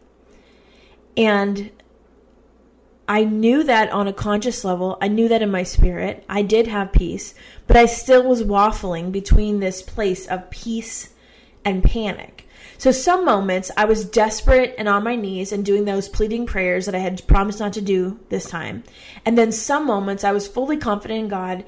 And 1.17 1.71
I 3.07 3.23
knew 3.23 3.63
that 3.63 3.91
on 3.91 4.07
a 4.07 4.13
conscious 4.13 4.63
level. 4.63 4.97
I 5.01 5.07
knew 5.07 5.27
that 5.27 5.41
in 5.41 5.51
my 5.51 5.63
spirit. 5.63 6.23
I 6.27 6.41
did 6.41 6.67
have 6.67 6.91
peace, 6.91 7.35
but 7.67 7.77
I 7.77 7.85
still 7.85 8.27
was 8.27 8.43
waffling 8.43 9.11
between 9.11 9.59
this 9.59 9.81
place 9.81 10.27
of 10.27 10.49
peace 10.49 11.13
and 11.63 11.83
panic. 11.83 12.47
So 12.77 12.91
some 12.91 13.23
moments 13.23 13.71
I 13.77 13.85
was 13.85 14.05
desperate 14.05 14.75
and 14.77 14.89
on 14.89 15.03
my 15.03 15.15
knees 15.15 15.51
and 15.51 15.63
doing 15.63 15.85
those 15.85 16.09
pleading 16.09 16.45
prayers 16.45 16.85
that 16.85 16.95
I 16.95 16.99
had 16.99 17.25
promised 17.27 17.59
not 17.59 17.73
to 17.73 17.81
do 17.81 18.19
this 18.29 18.49
time. 18.49 18.83
And 19.23 19.37
then 19.37 19.51
some 19.51 19.85
moments 19.85 20.23
I 20.23 20.31
was 20.31 20.47
fully 20.47 20.77
confident 20.77 21.21
in 21.21 21.27
God 21.29 21.63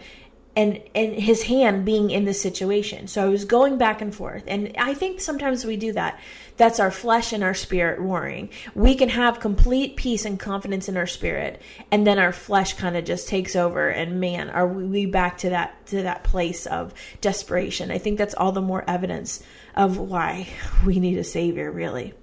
and 0.58 0.82
and 0.96 1.14
his 1.14 1.44
hand 1.44 1.86
being 1.86 2.10
in 2.10 2.26
the 2.26 2.34
situation. 2.34 3.08
So 3.08 3.24
I 3.24 3.30
was 3.30 3.46
going 3.46 3.78
back 3.78 4.02
and 4.02 4.14
forth. 4.14 4.44
And 4.48 4.74
I 4.80 4.96
think 4.96 5.22
sometimes 5.22 5.64
we 5.64 5.78
do 5.78 5.94
that. 5.94 6.20
That's 6.58 6.80
our 6.80 6.90
flesh 6.90 7.32
and 7.32 7.44
our 7.44 7.54
spirit 7.54 8.02
warring. 8.02 8.50
We 8.74 8.96
can 8.96 9.10
have 9.10 9.40
complete 9.40 9.96
peace 9.96 10.26
and 10.26 10.40
confidence 10.40 10.90
in 10.90 10.98
our 10.98 11.06
spirit, 11.06 11.62
and 11.92 12.08
then 12.08 12.18
our 12.18 12.34
flesh 12.34 12.74
kind 12.74 12.98
of 12.98 13.06
just 13.06 13.28
takes 13.28 13.56
over 13.56 13.88
and 13.88 14.20
man, 14.20 14.50
are 14.50 14.68
we 14.68 15.06
back 15.06 15.38
to 15.40 15.50
that 15.52 15.86
to 15.88 16.02
that 16.02 16.24
place 16.24 16.66
of 16.66 16.92
desperation. 17.22 17.92
I 17.92 18.00
think 18.00 18.18
that's 18.18 18.34
all 18.34 18.52
the 18.52 18.60
more 18.60 18.84
evidence 18.90 19.44
of 19.76 20.00
why 20.00 20.48
we 20.84 21.00
need 21.00 21.20
a 21.20 21.24
savior 21.24 21.72
really. 21.72 22.16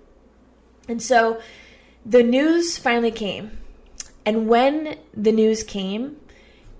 And 0.88 1.00
so 1.00 1.40
the 2.04 2.24
news 2.24 2.76
finally 2.78 3.12
came. 3.12 3.58
And 4.26 4.48
when 4.48 4.98
the 5.14 5.32
news 5.32 5.62
came, 5.62 6.16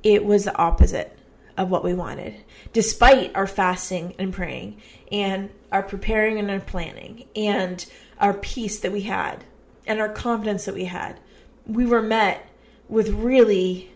it 0.03 0.25
was 0.25 0.45
the 0.45 0.57
opposite 0.57 1.14
of 1.57 1.71
what 1.71 1.85
we 1.85 1.95
wanted, 1.95 2.35
despite 2.73 3.35
our 3.35 3.47
fasting 3.47 4.15
and 4.19 4.33
praying 4.33 4.81
and 5.13 5.51
our 5.71 5.83
preparing 5.83 6.39
and 6.39 6.51
our 6.51 6.61
planning 6.61 7.27
and 7.37 7.87
our 8.19 8.35
peace 8.35 8.79
that 8.81 8.93
we 8.93 9.03
had 9.03 9.45
and 9.87 10.01
our 10.01 10.09
confidence 10.09 10.65
that 10.65 10.75
we 10.75 10.85
had. 10.85 11.21
We 11.67 11.87
were 11.87 12.03
met 12.03 12.47
with 12.89 13.09
really 13.11 13.91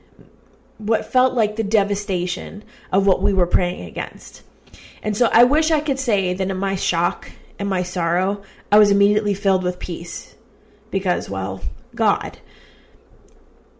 what 0.79 1.11
felt 1.11 1.35
like 1.35 1.57
the 1.57 1.65
devastation 1.65 2.65
of 2.93 3.07
what 3.07 3.23
we 3.23 3.33
were 3.33 3.47
praying 3.47 3.85
against. 3.87 4.43
And 5.03 5.17
so 5.17 5.29
I 5.33 5.45
wish 5.45 5.71
I 5.71 5.81
could 5.81 5.99
say 5.99 6.35
that 6.35 6.51
in 6.51 6.57
my 6.57 6.77
shock 6.77 7.31
and 7.59 7.69
my 7.69 7.83
sorrow, 7.83 8.43
I 8.71 8.79
was 8.79 8.91
immediately 8.91 9.35
filled 9.35 9.65
with 9.65 9.79
peace 9.79 10.37
because, 10.91 11.29
well, 11.29 11.63
God 11.95 12.39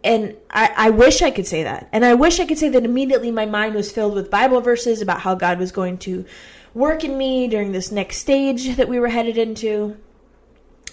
and 0.03 0.35
I, 0.49 0.73
I 0.75 0.89
wish 0.91 1.21
I 1.21 1.31
could 1.31 1.47
say 1.47 1.63
that. 1.63 1.89
And 1.91 2.05
I 2.05 2.13
wish 2.13 2.39
I 2.39 2.45
could 2.45 2.57
say 2.57 2.69
that 2.69 2.85
immediately 2.85 3.31
my 3.31 3.45
mind 3.45 3.75
was 3.75 3.91
filled 3.91 4.15
with 4.15 4.31
Bible 4.31 4.61
verses 4.61 5.01
about 5.01 5.21
how 5.21 5.35
God 5.35 5.59
was 5.59 5.71
going 5.71 5.97
to 5.99 6.25
work 6.73 7.03
in 7.03 7.17
me 7.17 7.47
during 7.47 7.71
this 7.71 7.91
next 7.91 8.17
stage 8.17 8.75
that 8.77 8.87
we 8.87 8.99
were 8.99 9.09
headed 9.09 9.37
into. 9.37 9.97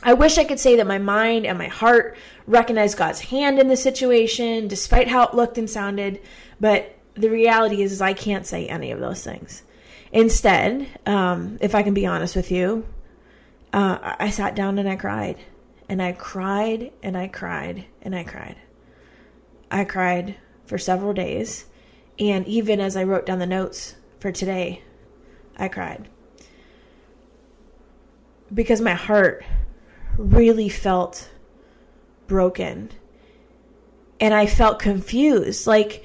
I 0.02 0.14
wish 0.14 0.38
I 0.38 0.44
could 0.44 0.60
say 0.60 0.76
that 0.76 0.86
my 0.86 0.98
mind 0.98 1.46
and 1.46 1.56
my 1.56 1.68
heart 1.68 2.16
recognized 2.46 2.98
God's 2.98 3.20
hand 3.20 3.58
in 3.58 3.68
the 3.68 3.76
situation, 3.76 4.68
despite 4.68 5.08
how 5.08 5.24
it 5.26 5.34
looked 5.34 5.58
and 5.58 5.70
sounded. 5.70 6.20
But 6.60 6.96
the 7.14 7.30
reality 7.30 7.82
is, 7.82 7.92
is 7.92 8.00
I 8.00 8.12
can't 8.12 8.46
say 8.46 8.66
any 8.66 8.90
of 8.90 9.00
those 9.00 9.22
things. 9.22 9.62
Instead, 10.12 10.86
um, 11.06 11.58
if 11.60 11.74
I 11.74 11.82
can 11.82 11.94
be 11.94 12.06
honest 12.06 12.36
with 12.36 12.50
you, 12.50 12.86
uh, 13.72 14.14
I 14.18 14.30
sat 14.30 14.54
down 14.54 14.78
and 14.78 14.88
I 14.88 14.96
cried. 14.96 15.38
And 15.88 16.02
I 16.02 16.12
cried 16.12 16.92
and 17.02 17.16
I 17.16 17.28
cried 17.28 17.84
and 18.02 18.14
I 18.14 18.24
cried. 18.24 18.56
I 19.70 19.84
cried 19.84 20.36
for 20.66 20.78
several 20.78 21.12
days. 21.12 21.66
And 22.18 22.46
even 22.46 22.80
as 22.80 22.96
I 22.96 23.04
wrote 23.04 23.26
down 23.26 23.38
the 23.38 23.46
notes 23.46 23.96
for 24.20 24.32
today, 24.32 24.82
I 25.56 25.68
cried. 25.68 26.08
Because 28.52 28.80
my 28.80 28.94
heart 28.94 29.44
really 30.16 30.68
felt 30.68 31.30
broken. 32.26 32.90
And 34.18 34.32
I 34.32 34.46
felt 34.46 34.78
confused. 34.78 35.66
Like, 35.66 36.04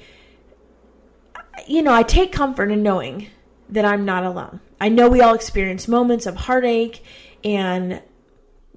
you 1.66 1.82
know, 1.82 1.94
I 1.94 2.02
take 2.02 2.32
comfort 2.32 2.70
in 2.70 2.82
knowing 2.82 3.28
that 3.68 3.84
I'm 3.84 4.04
not 4.04 4.24
alone. 4.24 4.60
I 4.80 4.88
know 4.88 5.08
we 5.08 5.20
all 5.22 5.34
experience 5.34 5.88
moments 5.88 6.26
of 6.26 6.36
heartache 6.36 7.02
and 7.44 8.02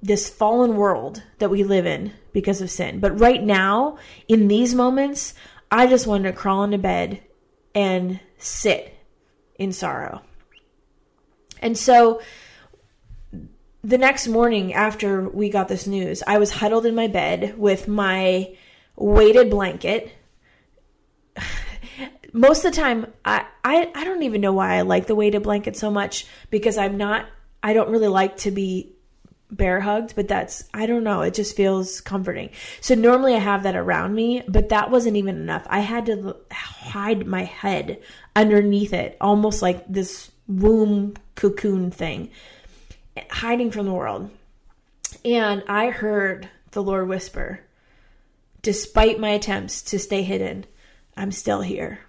this 0.06 0.28
fallen 0.28 0.76
world 0.76 1.22
that 1.38 1.50
we 1.50 1.64
live 1.64 1.86
in 1.86 2.12
because 2.32 2.60
of 2.60 2.70
sin. 2.70 3.00
But 3.00 3.18
right 3.18 3.42
now, 3.42 3.98
in 4.28 4.48
these 4.48 4.74
moments, 4.74 5.34
I 5.70 5.86
just 5.86 6.06
want 6.06 6.24
to 6.24 6.32
crawl 6.32 6.64
into 6.64 6.78
bed 6.78 7.20
and 7.74 8.20
sit 8.38 8.94
in 9.56 9.72
sorrow. 9.72 10.22
And 11.60 11.76
so 11.76 12.20
the 13.82 13.98
next 13.98 14.28
morning 14.28 14.74
after 14.74 15.28
we 15.28 15.48
got 15.48 15.68
this 15.68 15.86
news, 15.86 16.22
I 16.26 16.38
was 16.38 16.50
huddled 16.50 16.86
in 16.86 16.94
my 16.94 17.08
bed 17.08 17.58
with 17.58 17.88
my 17.88 18.56
weighted 18.94 19.50
blanket. 19.50 20.12
Most 22.32 22.64
of 22.64 22.72
the 22.72 22.76
time, 22.76 23.12
I, 23.24 23.46
I, 23.64 23.90
I 23.94 24.04
don't 24.04 24.22
even 24.22 24.40
know 24.40 24.52
why 24.52 24.76
I 24.76 24.82
like 24.82 25.06
the 25.06 25.14
weighted 25.14 25.42
blanket 25.42 25.76
so 25.76 25.90
much 25.90 26.26
because 26.50 26.76
I'm 26.76 26.96
not 26.96 27.26
I 27.62 27.72
don't 27.72 27.90
really 27.90 28.06
like 28.06 28.36
to 28.38 28.52
be 28.52 28.95
bear 29.50 29.80
hugged, 29.80 30.14
but 30.16 30.28
that's, 30.28 30.64
I 30.74 30.86
don't 30.86 31.04
know, 31.04 31.22
it 31.22 31.34
just 31.34 31.56
feels 31.56 32.00
comforting. 32.00 32.50
So 32.80 32.94
normally 32.94 33.34
I 33.34 33.38
have 33.38 33.62
that 33.62 33.76
around 33.76 34.14
me, 34.14 34.42
but 34.48 34.70
that 34.70 34.90
wasn't 34.90 35.16
even 35.16 35.36
enough. 35.36 35.66
I 35.68 35.80
had 35.80 36.06
to 36.06 36.36
hide 36.50 37.26
my 37.26 37.44
head 37.44 38.00
underneath 38.34 38.92
it, 38.92 39.16
almost 39.20 39.62
like 39.62 39.86
this 39.88 40.30
womb 40.48 41.14
cocoon 41.34 41.90
thing, 41.90 42.30
hiding 43.30 43.70
from 43.70 43.86
the 43.86 43.92
world. 43.92 44.30
And 45.24 45.62
I 45.68 45.90
heard 45.90 46.48
the 46.72 46.82
Lord 46.82 47.08
whisper, 47.08 47.60
despite 48.62 49.20
my 49.20 49.30
attempts 49.30 49.82
to 49.82 49.98
stay 49.98 50.22
hidden, 50.22 50.66
I'm 51.16 51.32
still 51.32 51.62
here. 51.62 52.00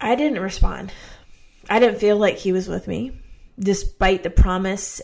I 0.00 0.14
didn't 0.14 0.40
respond. 0.40 0.92
I 1.68 1.78
didn't 1.78 2.00
feel 2.00 2.16
like 2.16 2.38
he 2.38 2.52
was 2.52 2.66
with 2.66 2.88
me, 2.88 3.19
despite 3.60 4.22
the 4.22 4.30
promise 4.30 5.00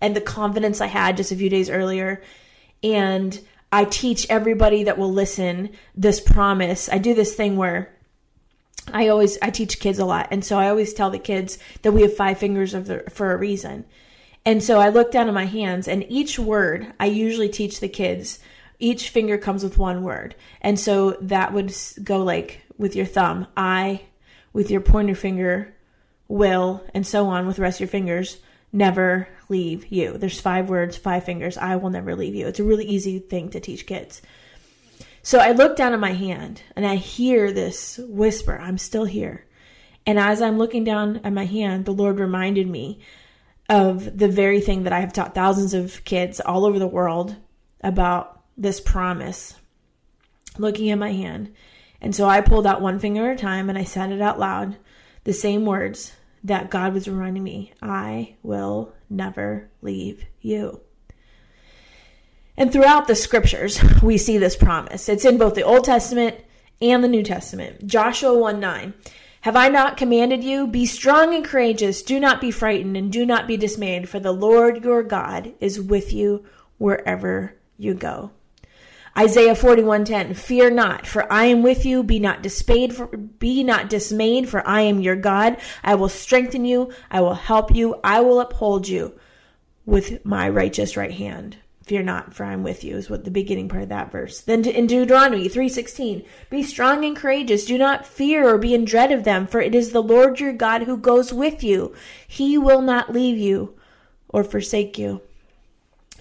and 0.00 0.14
the 0.14 0.20
confidence 0.20 0.80
I 0.80 0.86
had 0.86 1.16
just 1.16 1.32
a 1.32 1.36
few 1.36 1.48
days 1.48 1.70
earlier. 1.70 2.22
And 2.82 3.40
I 3.72 3.84
teach 3.84 4.26
everybody 4.30 4.84
that 4.84 4.98
will 4.98 5.12
listen 5.12 5.70
this 5.96 6.20
promise. 6.20 6.88
I 6.88 6.98
do 6.98 7.14
this 7.14 7.34
thing 7.34 7.56
where 7.56 7.90
I 8.92 9.08
always 9.08 9.38
I 9.40 9.50
teach 9.50 9.80
kids 9.80 9.98
a 9.98 10.04
lot, 10.04 10.28
and 10.30 10.44
so 10.44 10.58
I 10.58 10.68
always 10.68 10.92
tell 10.92 11.10
the 11.10 11.18
kids 11.18 11.58
that 11.82 11.92
we 11.92 12.02
have 12.02 12.14
five 12.16 12.38
fingers 12.38 12.72
the, 12.72 13.04
for 13.10 13.32
a 13.32 13.36
reason. 13.36 13.86
And 14.44 14.62
so 14.62 14.78
I 14.78 14.90
look 14.90 15.10
down 15.10 15.26
at 15.26 15.34
my 15.34 15.46
hands, 15.46 15.88
and 15.88 16.04
each 16.08 16.38
word 16.38 16.92
I 17.00 17.06
usually 17.06 17.48
teach 17.48 17.80
the 17.80 17.88
kids. 17.88 18.38
Each 18.78 19.08
finger 19.08 19.38
comes 19.38 19.64
with 19.64 19.78
one 19.78 20.02
word, 20.02 20.34
and 20.60 20.78
so 20.78 21.12
that 21.22 21.52
would 21.52 21.74
go 22.02 22.22
like 22.22 22.60
with 22.76 22.94
your 22.94 23.06
thumb, 23.06 23.46
I, 23.56 24.02
with 24.52 24.70
your 24.70 24.82
pointer 24.82 25.14
finger, 25.14 25.73
will, 26.34 26.84
and 26.92 27.06
so 27.06 27.28
on 27.28 27.46
with 27.46 27.56
the 27.56 27.62
rest 27.62 27.76
of 27.76 27.82
your 27.82 27.88
fingers, 27.88 28.38
never 28.72 29.28
leave 29.48 29.86
you. 29.86 30.18
There's 30.18 30.40
five 30.40 30.68
words, 30.68 30.96
five 30.96 31.22
fingers. 31.22 31.56
I 31.56 31.76
will 31.76 31.90
never 31.90 32.16
leave 32.16 32.34
you. 32.34 32.48
It's 32.48 32.58
a 32.58 32.64
really 32.64 32.86
easy 32.86 33.20
thing 33.20 33.50
to 33.50 33.60
teach 33.60 33.86
kids. 33.86 34.20
So 35.22 35.38
I 35.38 35.52
look 35.52 35.76
down 35.76 35.92
at 35.92 36.00
my 36.00 36.12
hand 36.12 36.60
and 36.74 36.84
I 36.84 36.96
hear 36.96 37.52
this 37.52 37.98
whisper, 37.98 38.58
I'm 38.58 38.78
still 38.78 39.04
here. 39.04 39.46
And 40.06 40.18
as 40.18 40.42
I'm 40.42 40.58
looking 40.58 40.82
down 40.82 41.20
at 41.22 41.32
my 41.32 41.46
hand, 41.46 41.84
the 41.84 41.92
Lord 41.92 42.18
reminded 42.18 42.66
me 42.66 43.00
of 43.70 44.18
the 44.18 44.28
very 44.28 44.60
thing 44.60 44.82
that 44.82 44.92
I 44.92 45.00
have 45.00 45.12
taught 45.12 45.36
thousands 45.36 45.72
of 45.72 46.04
kids 46.04 46.40
all 46.40 46.64
over 46.64 46.80
the 46.80 46.86
world 46.88 47.36
about 47.80 48.42
this 48.56 48.80
promise. 48.80 49.54
Looking 50.58 50.90
at 50.90 50.98
my 50.98 51.12
hand. 51.12 51.54
And 52.00 52.14
so 52.14 52.28
I 52.28 52.40
pulled 52.40 52.66
out 52.66 52.82
one 52.82 52.98
finger 52.98 53.30
at 53.30 53.38
a 53.38 53.40
time 53.40 53.70
and 53.70 53.78
I 53.78 53.84
said 53.84 54.10
it 54.10 54.20
out 54.20 54.40
loud 54.40 54.76
the 55.22 55.32
same 55.32 55.64
words 55.64 56.12
that 56.44 56.70
God 56.70 56.92
was 56.92 57.08
reminding 57.08 57.42
me 57.42 57.72
I 57.82 58.36
will 58.42 58.92
never 59.10 59.70
leave 59.82 60.24
you. 60.40 60.80
And 62.56 62.72
throughout 62.72 63.08
the 63.08 63.16
scriptures, 63.16 63.82
we 64.02 64.16
see 64.18 64.38
this 64.38 64.54
promise. 64.54 65.08
It's 65.08 65.24
in 65.24 65.38
both 65.38 65.54
the 65.54 65.64
Old 65.64 65.84
Testament 65.84 66.36
and 66.80 67.02
the 67.02 67.08
New 67.08 67.22
Testament. 67.22 67.86
Joshua 67.86 68.36
1 68.38 68.60
9. 68.60 68.94
Have 69.40 69.56
I 69.56 69.68
not 69.68 69.96
commanded 69.96 70.42
you? 70.42 70.66
Be 70.66 70.86
strong 70.86 71.34
and 71.34 71.44
courageous. 71.44 72.02
Do 72.02 72.18
not 72.18 72.40
be 72.40 72.50
frightened 72.50 72.96
and 72.96 73.12
do 73.12 73.26
not 73.26 73.46
be 73.46 73.56
dismayed, 73.56 74.08
for 74.08 74.18
the 74.18 74.32
Lord 74.32 74.84
your 74.84 75.02
God 75.02 75.52
is 75.60 75.80
with 75.80 76.12
you 76.12 76.46
wherever 76.78 77.56
you 77.76 77.92
go. 77.94 78.30
Isaiah 79.16 79.54
41:10 79.54 80.36
Fear 80.36 80.70
not 80.70 81.06
for 81.06 81.32
I 81.32 81.44
am 81.44 81.62
with 81.62 81.86
you 81.86 82.02
be 82.02 82.18
not 82.18 82.42
dismayed 82.42 82.94
for 82.94 83.06
be 83.06 83.62
not 83.62 83.88
dismayed 83.88 84.48
for 84.48 84.66
I 84.66 84.80
am 84.82 85.00
your 85.00 85.16
God 85.16 85.56
I 85.82 85.94
will 85.94 86.08
strengthen 86.08 86.64
you 86.64 86.92
I 87.10 87.20
will 87.20 87.34
help 87.34 87.74
you 87.74 88.00
I 88.02 88.20
will 88.20 88.40
uphold 88.40 88.88
you 88.88 89.18
with 89.86 90.24
my 90.24 90.48
righteous 90.48 90.96
right 90.96 91.12
hand 91.12 91.58
Fear 91.84 92.04
not, 92.04 92.32
for 92.32 92.44
I'm 92.44 92.62
with 92.62 92.82
you, 92.82 92.96
is 92.96 93.10
what 93.10 93.24
the 93.24 93.30
beginning 93.30 93.68
part 93.68 93.82
of 93.82 93.88
that 93.90 94.10
verse. 94.10 94.40
Then 94.40 94.64
in 94.64 94.86
Deuteronomy 94.86 95.50
3.16, 95.50 96.24
Be 96.48 96.62
strong 96.62 97.04
and 97.04 97.14
courageous. 97.14 97.66
Do 97.66 97.76
not 97.76 98.06
fear 98.06 98.48
or 98.48 98.56
be 98.56 98.72
in 98.72 98.86
dread 98.86 99.12
of 99.12 99.24
them, 99.24 99.46
for 99.46 99.60
it 99.60 99.74
is 99.74 99.92
the 99.92 100.02
Lord 100.02 100.40
your 100.40 100.54
God 100.54 100.84
who 100.84 100.96
goes 100.96 101.30
with 101.30 101.62
you. 101.62 101.94
He 102.26 102.56
will 102.56 102.80
not 102.80 103.12
leave 103.12 103.36
you 103.36 103.74
or 104.28 104.44
forsake 104.44 104.96
you. 104.98 105.20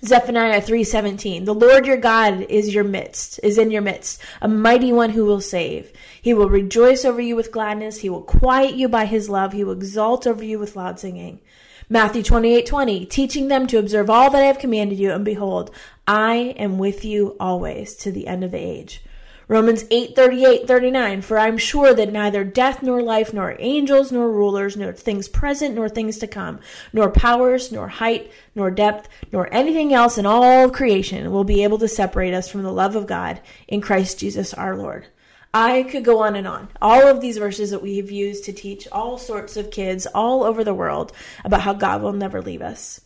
Zephaniah 0.05 0.61
3:17 0.61 1.45
The 1.45 1.53
Lord 1.53 1.85
your 1.85 1.95
God 1.95 2.41
is 2.49 2.75
your 2.75 2.83
midst 2.83 3.39
is 3.41 3.57
in 3.57 3.71
your 3.71 3.81
midst 3.81 4.21
a 4.41 4.49
mighty 4.49 4.91
one 4.91 5.11
who 5.11 5.23
will 5.23 5.39
save. 5.39 5.93
He 6.21 6.33
will 6.33 6.49
rejoice 6.49 7.05
over 7.05 7.21
you 7.21 7.37
with 7.37 7.53
gladness. 7.53 7.99
He 7.99 8.09
will 8.09 8.21
quiet 8.21 8.75
you 8.75 8.89
by 8.89 9.05
his 9.05 9.29
love. 9.29 9.53
He 9.53 9.63
will 9.63 9.71
exalt 9.71 10.27
over 10.27 10.43
you 10.43 10.59
with 10.59 10.75
loud 10.75 10.99
singing. 10.99 11.39
Matthew 11.87 12.21
28:20 12.21 12.65
20, 12.65 13.05
teaching 13.05 13.47
them 13.47 13.65
to 13.67 13.77
observe 13.77 14.09
all 14.09 14.29
that 14.29 14.43
I 14.43 14.47
have 14.47 14.59
commanded 14.59 14.99
you 14.99 15.11
and 15.11 15.23
behold 15.23 15.71
I 16.05 16.53
am 16.57 16.77
with 16.79 17.05
you 17.05 17.37
always 17.39 17.95
to 17.95 18.11
the 18.11 18.27
end 18.27 18.43
of 18.43 18.51
the 18.51 18.57
age 18.57 19.01
Romans 19.47 19.85
8, 19.91 20.15
38, 20.15 20.67
39. 20.67 21.21
For 21.21 21.37
I'm 21.37 21.57
sure 21.57 21.93
that 21.93 22.11
neither 22.11 22.43
death 22.43 22.81
nor 22.81 23.01
life, 23.01 23.33
nor 23.33 23.55
angels 23.59 24.11
nor 24.11 24.31
rulers, 24.31 24.77
nor 24.77 24.93
things 24.93 25.27
present 25.27 25.75
nor 25.75 25.89
things 25.89 26.17
to 26.19 26.27
come, 26.27 26.59
nor 26.91 27.09
powers, 27.09 27.71
nor 27.71 27.87
height, 27.87 28.31
nor 28.55 28.71
depth, 28.71 29.09
nor 29.31 29.53
anything 29.53 29.93
else 29.93 30.17
in 30.17 30.25
all 30.25 30.69
creation 30.69 31.31
will 31.31 31.43
be 31.43 31.63
able 31.63 31.77
to 31.79 31.87
separate 31.87 32.33
us 32.33 32.49
from 32.49 32.63
the 32.63 32.71
love 32.71 32.95
of 32.95 33.07
God 33.07 33.41
in 33.67 33.81
Christ 33.81 34.19
Jesus 34.19 34.53
our 34.53 34.75
Lord. 34.75 35.07
I 35.53 35.83
could 35.83 36.03
go 36.03 36.23
on 36.23 36.35
and 36.35 36.47
on. 36.47 36.69
All 36.81 37.07
of 37.07 37.21
these 37.21 37.37
verses 37.37 37.69
that 37.69 37.83
we 37.83 37.97
have 37.97 38.09
used 38.09 38.43
to 38.45 38.53
teach 38.53 38.87
all 38.91 39.19
sorts 39.19 39.55
of 39.55 39.69
kids 39.69 40.07
all 40.07 40.43
over 40.43 40.63
the 40.63 40.73
world 40.73 41.11
about 41.45 41.61
how 41.61 41.73
God 41.73 42.01
will 42.01 42.13
never 42.13 42.41
leave 42.41 42.61
us. 42.61 43.01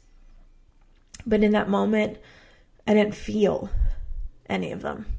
But 1.26 1.43
in 1.43 1.52
that 1.52 1.67
moment, 1.67 2.17
I 2.88 2.93
didn't 2.93 3.15
feel 3.15 3.69
any 4.47 4.71
of 4.71 4.82
them. 4.82 5.16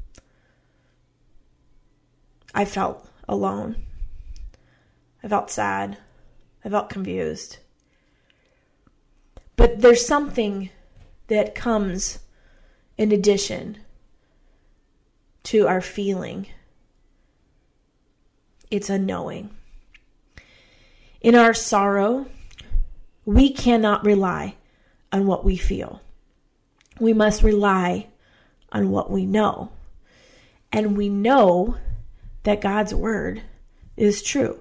I 2.54 2.64
felt 2.64 3.08
alone. 3.28 3.76
I 5.22 5.28
felt 5.28 5.50
sad. 5.50 5.98
I 6.64 6.68
felt 6.68 6.90
confused. 6.90 7.58
But 9.56 9.80
there's 9.80 10.06
something 10.06 10.70
that 11.28 11.54
comes 11.54 12.20
in 12.96 13.12
addition 13.12 13.78
to 15.44 15.66
our 15.66 15.80
feeling 15.80 16.46
it's 18.70 18.90
a 18.90 18.98
knowing. 18.98 19.50
In 21.20 21.34
our 21.34 21.54
sorrow, 21.54 22.26
we 23.24 23.50
cannot 23.50 24.04
rely 24.04 24.56
on 25.10 25.26
what 25.26 25.44
we 25.44 25.56
feel. 25.56 26.02
We 27.00 27.12
must 27.12 27.42
rely 27.42 28.08
on 28.70 28.90
what 28.90 29.10
we 29.10 29.24
know. 29.24 29.70
And 30.70 30.96
we 30.96 31.08
know 31.08 31.76
that 32.48 32.62
God's 32.62 32.94
word 32.94 33.42
is 33.94 34.22
true. 34.22 34.60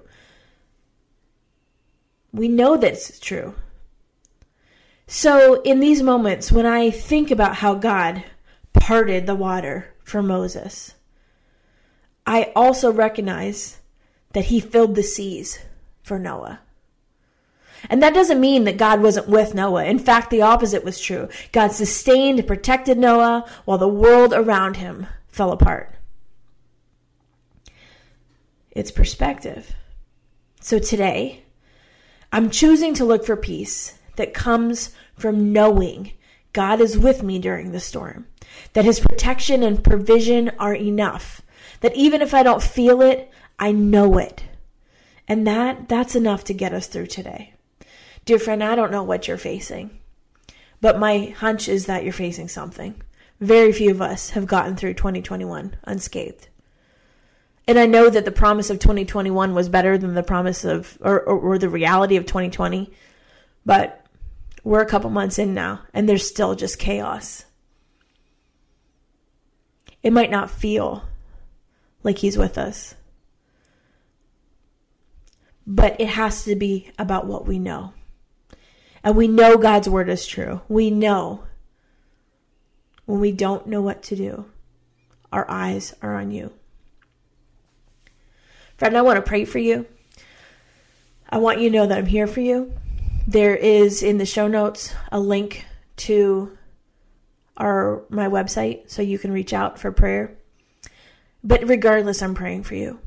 We 2.32 2.46
know 2.46 2.76
that 2.76 2.92
it's 2.92 3.18
true. 3.18 3.54
So, 5.06 5.62
in 5.62 5.80
these 5.80 6.02
moments, 6.02 6.52
when 6.52 6.66
I 6.66 6.90
think 6.90 7.30
about 7.30 7.56
how 7.56 7.74
God 7.74 8.24
parted 8.74 9.26
the 9.26 9.34
water 9.34 9.94
for 10.04 10.22
Moses, 10.22 10.96
I 12.26 12.52
also 12.54 12.92
recognize 12.92 13.78
that 14.34 14.46
he 14.46 14.60
filled 14.60 14.94
the 14.94 15.02
seas 15.02 15.58
for 16.02 16.18
Noah. 16.18 16.60
And 17.88 18.02
that 18.02 18.12
doesn't 18.12 18.40
mean 18.40 18.64
that 18.64 18.76
God 18.76 19.00
wasn't 19.00 19.28
with 19.28 19.54
Noah. 19.54 19.86
In 19.86 19.98
fact, 19.98 20.28
the 20.28 20.42
opposite 20.42 20.84
was 20.84 21.00
true. 21.00 21.30
God 21.52 21.72
sustained 21.72 22.38
and 22.38 22.46
protected 22.46 22.98
Noah 22.98 23.48
while 23.64 23.78
the 23.78 23.88
world 23.88 24.34
around 24.34 24.76
him 24.76 25.06
fell 25.28 25.52
apart 25.52 25.94
its 28.78 28.90
perspective. 28.92 29.74
So 30.60 30.78
today, 30.78 31.42
I'm 32.32 32.50
choosing 32.50 32.94
to 32.94 33.04
look 33.04 33.26
for 33.26 33.36
peace 33.36 33.98
that 34.16 34.34
comes 34.34 34.92
from 35.16 35.52
knowing 35.52 36.12
God 36.52 36.80
is 36.80 36.96
with 36.96 37.22
me 37.22 37.38
during 37.38 37.72
the 37.72 37.80
storm, 37.80 38.26
that 38.74 38.84
his 38.84 39.00
protection 39.00 39.62
and 39.62 39.82
provision 39.82 40.50
are 40.58 40.74
enough, 40.74 41.42
that 41.80 41.96
even 41.96 42.22
if 42.22 42.32
I 42.34 42.42
don't 42.42 42.62
feel 42.62 43.02
it, 43.02 43.30
I 43.58 43.72
know 43.72 44.18
it. 44.18 44.44
And 45.26 45.46
that 45.46 45.88
that's 45.88 46.14
enough 46.14 46.44
to 46.44 46.54
get 46.54 46.72
us 46.72 46.86
through 46.86 47.06
today. 47.06 47.54
Dear 48.24 48.38
friend, 48.38 48.62
I 48.62 48.76
don't 48.76 48.92
know 48.92 49.02
what 49.02 49.26
you're 49.26 49.36
facing, 49.36 49.98
but 50.80 50.98
my 50.98 51.34
hunch 51.38 51.68
is 51.68 51.86
that 51.86 52.04
you're 52.04 52.12
facing 52.12 52.48
something. 52.48 53.00
Very 53.40 53.72
few 53.72 53.90
of 53.90 54.02
us 54.02 54.30
have 54.30 54.46
gotten 54.46 54.76
through 54.76 54.94
2021 54.94 55.76
unscathed. 55.84 56.47
And 57.68 57.78
I 57.78 57.84
know 57.84 58.08
that 58.08 58.24
the 58.24 58.32
promise 58.32 58.70
of 58.70 58.78
2021 58.78 59.54
was 59.54 59.68
better 59.68 59.98
than 59.98 60.14
the 60.14 60.22
promise 60.22 60.64
of, 60.64 60.96
or, 61.02 61.20
or, 61.20 61.38
or 61.38 61.58
the 61.58 61.68
reality 61.68 62.16
of 62.16 62.24
2020. 62.24 62.90
But 63.66 64.06
we're 64.64 64.80
a 64.80 64.86
couple 64.86 65.10
months 65.10 65.38
in 65.38 65.52
now, 65.52 65.82
and 65.92 66.08
there's 66.08 66.26
still 66.26 66.54
just 66.54 66.78
chaos. 66.78 67.44
It 70.02 70.14
might 70.14 70.30
not 70.30 70.50
feel 70.50 71.04
like 72.02 72.16
He's 72.16 72.38
with 72.38 72.56
us, 72.56 72.94
but 75.66 76.00
it 76.00 76.08
has 76.08 76.44
to 76.44 76.56
be 76.56 76.90
about 76.98 77.26
what 77.26 77.46
we 77.46 77.58
know. 77.58 77.92
And 79.04 79.14
we 79.14 79.28
know 79.28 79.58
God's 79.58 79.90
word 79.90 80.08
is 80.08 80.26
true. 80.26 80.62
We 80.68 80.90
know 80.90 81.44
when 83.04 83.20
we 83.20 83.30
don't 83.30 83.66
know 83.66 83.82
what 83.82 84.02
to 84.04 84.16
do, 84.16 84.46
our 85.30 85.48
eyes 85.50 85.94
are 86.00 86.16
on 86.16 86.30
you. 86.30 86.54
Friend, 88.78 88.96
I 88.96 89.02
want 89.02 89.16
to 89.16 89.22
pray 89.22 89.44
for 89.44 89.58
you. 89.58 89.86
I 91.28 91.38
want 91.38 91.58
you 91.58 91.68
to 91.68 91.76
know 91.76 91.86
that 91.86 91.98
I'm 91.98 92.06
here 92.06 92.28
for 92.28 92.40
you. 92.40 92.72
There 93.26 93.56
is 93.56 94.04
in 94.04 94.18
the 94.18 94.24
show 94.24 94.46
notes 94.46 94.94
a 95.10 95.18
link 95.18 95.66
to 95.96 96.56
our 97.56 98.04
my 98.08 98.28
website 98.28 98.88
so 98.88 99.02
you 99.02 99.18
can 99.18 99.32
reach 99.32 99.52
out 99.52 99.80
for 99.80 99.90
prayer. 99.90 100.38
But 101.42 101.66
regardless, 101.68 102.22
I'm 102.22 102.36
praying 102.36 102.62
for 102.62 102.76
you. 102.76 103.00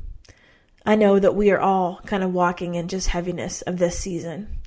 I 0.86 0.96
know 0.96 1.18
that 1.18 1.36
we 1.36 1.52
are 1.52 1.60
all 1.60 2.02
kind 2.06 2.22
of 2.22 2.34
walking 2.34 2.76
in 2.76 2.90
just 2.90 3.08
heaviness 3.08 3.62
of 3.62 3.78
this 3.78 3.98
season. 3.98 4.60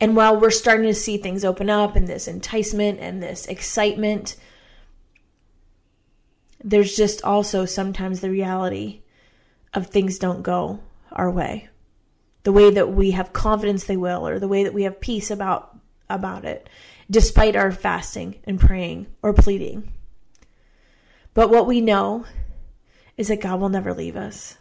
And 0.00 0.14
while 0.14 0.38
we're 0.38 0.50
starting 0.50 0.86
to 0.86 0.94
see 0.94 1.16
things 1.16 1.44
open 1.44 1.70
up 1.70 1.96
and 1.96 2.06
this 2.06 2.28
enticement 2.28 3.00
and 3.00 3.20
this 3.20 3.46
excitement, 3.46 4.36
there's 6.62 6.94
just 6.94 7.22
also 7.24 7.66
sometimes 7.66 8.20
the 8.20 8.30
reality 8.30 9.01
of 9.74 9.86
things 9.86 10.18
don't 10.18 10.42
go 10.42 10.80
our 11.12 11.30
way. 11.30 11.68
The 12.44 12.52
way 12.52 12.70
that 12.70 12.92
we 12.92 13.12
have 13.12 13.32
confidence 13.32 13.84
they 13.84 13.96
will 13.96 14.26
or 14.26 14.38
the 14.38 14.48
way 14.48 14.64
that 14.64 14.74
we 14.74 14.82
have 14.82 15.00
peace 15.00 15.30
about 15.30 15.78
about 16.08 16.44
it 16.44 16.68
despite 17.10 17.56
our 17.56 17.70
fasting 17.70 18.36
and 18.44 18.58
praying 18.58 19.06
or 19.22 19.32
pleading. 19.32 19.92
But 21.34 21.50
what 21.50 21.66
we 21.66 21.80
know 21.80 22.24
is 23.16 23.28
that 23.28 23.40
God 23.40 23.60
will 23.60 23.68
never 23.68 23.92
leave 23.94 24.16
us. 24.16 24.56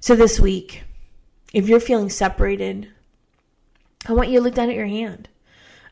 So 0.00 0.14
this 0.14 0.38
week, 0.38 0.84
if 1.52 1.68
you're 1.68 1.80
feeling 1.80 2.10
separated, 2.10 2.88
I 4.06 4.12
want 4.12 4.28
you 4.28 4.38
to 4.38 4.44
look 4.44 4.54
down 4.54 4.70
at 4.70 4.76
your 4.76 4.86
hand. 4.86 5.28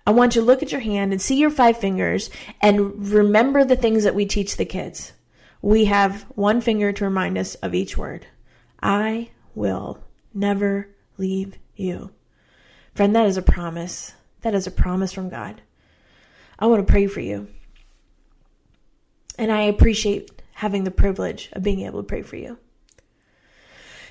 I 0.07 0.13
want 0.13 0.37
you 0.37 0.43
to 0.43 0.47
look 0.47 0.63
at 0.63 0.71
your 0.71 0.83
hand 0.83 1.13
and 1.13 1.21
see 1.21 1.37
your 1.37 1.51
five 1.51 1.79
fingers 1.79 2.31
and 2.61 3.11
remember 3.13 3.65
the 3.65 3.75
things 3.75 4.05
that 4.05 4.15
we 4.15 4.27
teach 4.27 4.57
the 4.57 4.65
kids. 4.65 5.13
We 5.63 5.87
have 5.87 6.23
one 6.35 6.61
finger 6.61 6.93
to 6.93 7.05
remind 7.05 7.39
us 7.39 7.57
of 7.57 7.75
each 7.75 7.97
word. 7.97 8.27
I 8.87 9.31
will 9.57 9.99
never 10.33 10.89
leave 11.19 11.59
you. 11.75 12.13
Friend, 12.95 13.17
that 13.17 13.27
is 13.27 13.37
a 13.37 13.43
promise. 13.43 14.13
That 14.43 14.55
is 14.55 14.69
a 14.69 14.71
promise 14.71 15.13
from 15.13 15.29
God. 15.29 15.61
I 16.57 16.67
want 16.67 16.87
to 16.87 16.91
pray 16.93 17.09
for 17.09 17.19
you. 17.19 17.49
And 19.37 19.51
I 19.51 19.63
appreciate 19.63 20.41
having 20.53 20.85
the 20.85 20.93
privilege 20.93 21.49
of 21.53 21.65
being 21.65 21.81
able 21.81 22.01
to 22.01 22.07
pray 22.07 22.23
for 22.23 22.37
you. 22.37 22.59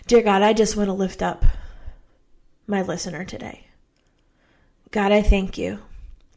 Dear 0.08 0.22
God, 0.22 0.42
I 0.42 0.52
just 0.52 0.76
want 0.76 0.90
to 0.90 0.94
lift 0.94 1.22
up 1.22 1.46
my 2.68 2.82
listener 2.82 3.24
today. 3.24 3.68
God, 4.92 5.14
I 5.14 5.22
thank 5.22 5.58
you 5.58 5.80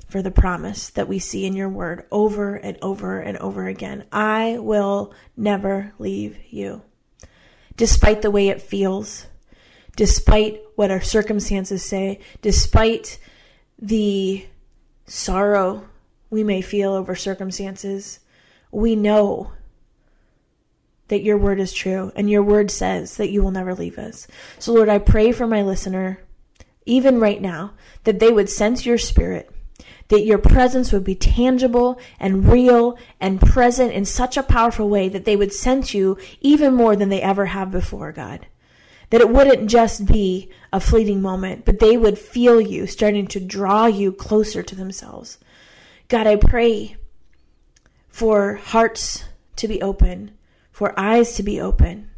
for 0.09 0.23
the 0.23 0.31
promise 0.31 0.91
that 0.91 1.09
we 1.09 1.19
see 1.19 1.45
in 1.45 1.57
your 1.57 1.69
word 1.69 2.07
over 2.13 2.55
and 2.55 2.79
over 2.83 3.19
and 3.19 3.37
over 3.39 3.67
again. 3.67 4.05
I 4.13 4.59
will 4.61 5.13
never 5.37 5.93
leave 5.99 6.39
you. 6.51 6.83
Despite 7.79 8.21
the 8.21 8.31
way 8.31 8.49
it 8.49 8.61
feels, 8.61 9.27
despite 9.97 10.61
what 10.75 10.91
our 10.91 11.01
circumstances 11.01 11.83
say, 11.83 12.21
despite 12.43 13.19
the 13.79 14.45
sorrow 15.07 15.89
we 16.29 16.45
may 16.45 16.61
feel 16.61 16.93
over 16.93 17.15
circumstances, 17.15 18.19
we 18.71 18.95
know 18.95 19.53
that 21.07 21.23
your 21.23 21.39
word 21.39 21.61
is 21.61 21.73
true 21.73 22.13
and 22.15 22.29
your 22.29 22.43
word 22.43 22.71
says 22.71 23.17
that 23.17 23.31
you 23.31 23.43
will 23.43 23.51
never 23.51 23.75
leave 23.75 23.97
us. 23.97 24.27
So, 24.59 24.73
Lord, 24.73 24.89
I 24.89 24.99
pray 24.99 25.33
for 25.33 25.47
my 25.47 25.63
listener, 25.63 26.21
even 26.85 27.21
right 27.21 27.41
now, 27.41 27.73
that 28.05 28.19
they 28.19 28.31
would 28.31 28.51
sense 28.51 28.85
your 28.85 28.99
spirit, 28.99 29.51
that 30.09 30.25
your 30.25 30.39
presence 30.39 30.93
would 30.93 31.05
be 31.05 31.15
tangible 31.15 32.01
and 32.19 32.51
real 32.51 32.99
and 33.21 33.41
present 33.41 33.93
in 33.93 34.05
such 34.05 34.37
a 34.37 34.43
powerful 34.43 34.89
way 34.89 35.09
that 35.09 35.25
they 35.25 35.37
would 35.37 35.53
sense 35.53 35.95
you 35.95 36.17
even 36.41 36.75
more 36.75 36.97
than 36.97 37.11
they 37.11 37.23
ever 37.23 37.47
have 37.47 37.71
before, 37.71 38.13
God. 38.13 38.47
That 39.11 39.21
it 39.21 39.31
wouldn't 39.31 39.71
just 39.71 40.07
be 40.07 40.51
a 40.73 40.81
fleeting 40.81 41.23
moment, 41.23 41.65
but 41.65 41.79
they 41.79 41.97
would 41.97 42.19
feel 42.19 42.61
you 42.61 42.87
starting 42.87 43.27
to 43.29 43.41
draw 43.41 43.87
you 43.87 44.13
closer 44.13 44.63
to 44.63 44.75
themselves. 44.75 45.39
God, 46.09 46.27
I 46.27 46.37
pray 46.37 46.97
for 48.09 48.55
hearts 48.57 49.25
to 49.57 49.69
be 49.69 49.81
open, 49.83 50.33
for 50.73 50.99
eyes 50.99 51.35
to 51.35 51.43
be 51.43 51.61
open, 51.61 52.11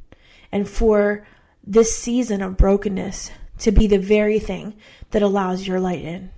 and 0.53 0.69
for 0.69 1.27
this 1.65 1.97
season 1.97 2.43
of 2.43 2.57
brokenness 2.57 3.31
to 3.59 3.73
be 3.73 3.87
the 3.87 3.99
very 3.99 4.39
thing 4.39 4.75
that 5.11 5.23
allows 5.23 5.67
your 5.67 5.81
light 5.81 6.03
in. 6.03 6.31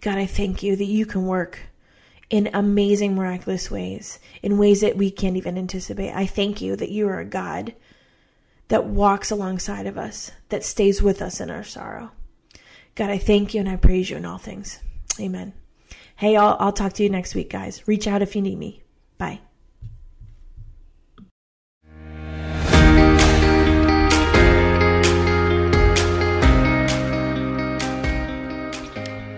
God, 0.00 0.18
I 0.18 0.26
thank 0.26 0.62
you 0.62 0.76
that 0.76 0.84
you 0.84 1.06
can 1.06 1.26
work 1.26 1.60
in 2.30 2.48
amazing, 2.54 3.14
miraculous 3.14 3.70
ways, 3.70 4.18
in 4.42 4.58
ways 4.58 4.80
that 4.80 4.96
we 4.96 5.10
can't 5.10 5.36
even 5.36 5.58
anticipate. 5.58 6.12
I 6.12 6.26
thank 6.26 6.60
you 6.60 6.76
that 6.76 6.90
you 6.90 7.08
are 7.08 7.18
a 7.18 7.24
God 7.24 7.74
that 8.68 8.86
walks 8.86 9.30
alongside 9.30 9.86
of 9.86 9.98
us, 9.98 10.30
that 10.48 10.64
stays 10.64 11.02
with 11.02 11.20
us 11.20 11.40
in 11.40 11.50
our 11.50 11.62
sorrow. 11.62 12.10
God, 12.94 13.10
I 13.10 13.18
thank 13.18 13.52
you 13.52 13.60
and 13.60 13.68
I 13.68 13.76
praise 13.76 14.08
you 14.08 14.16
in 14.16 14.24
all 14.24 14.38
things. 14.38 14.80
Amen. 15.20 15.52
Hey, 16.16 16.36
I'll, 16.36 16.56
I'll 16.58 16.72
talk 16.72 16.94
to 16.94 17.02
you 17.02 17.10
next 17.10 17.34
week, 17.34 17.50
guys. 17.50 17.86
Reach 17.86 18.06
out 18.06 18.22
if 18.22 18.34
you 18.34 18.42
need 18.42 18.58
me. 18.58 18.82
Bye. 19.18 19.40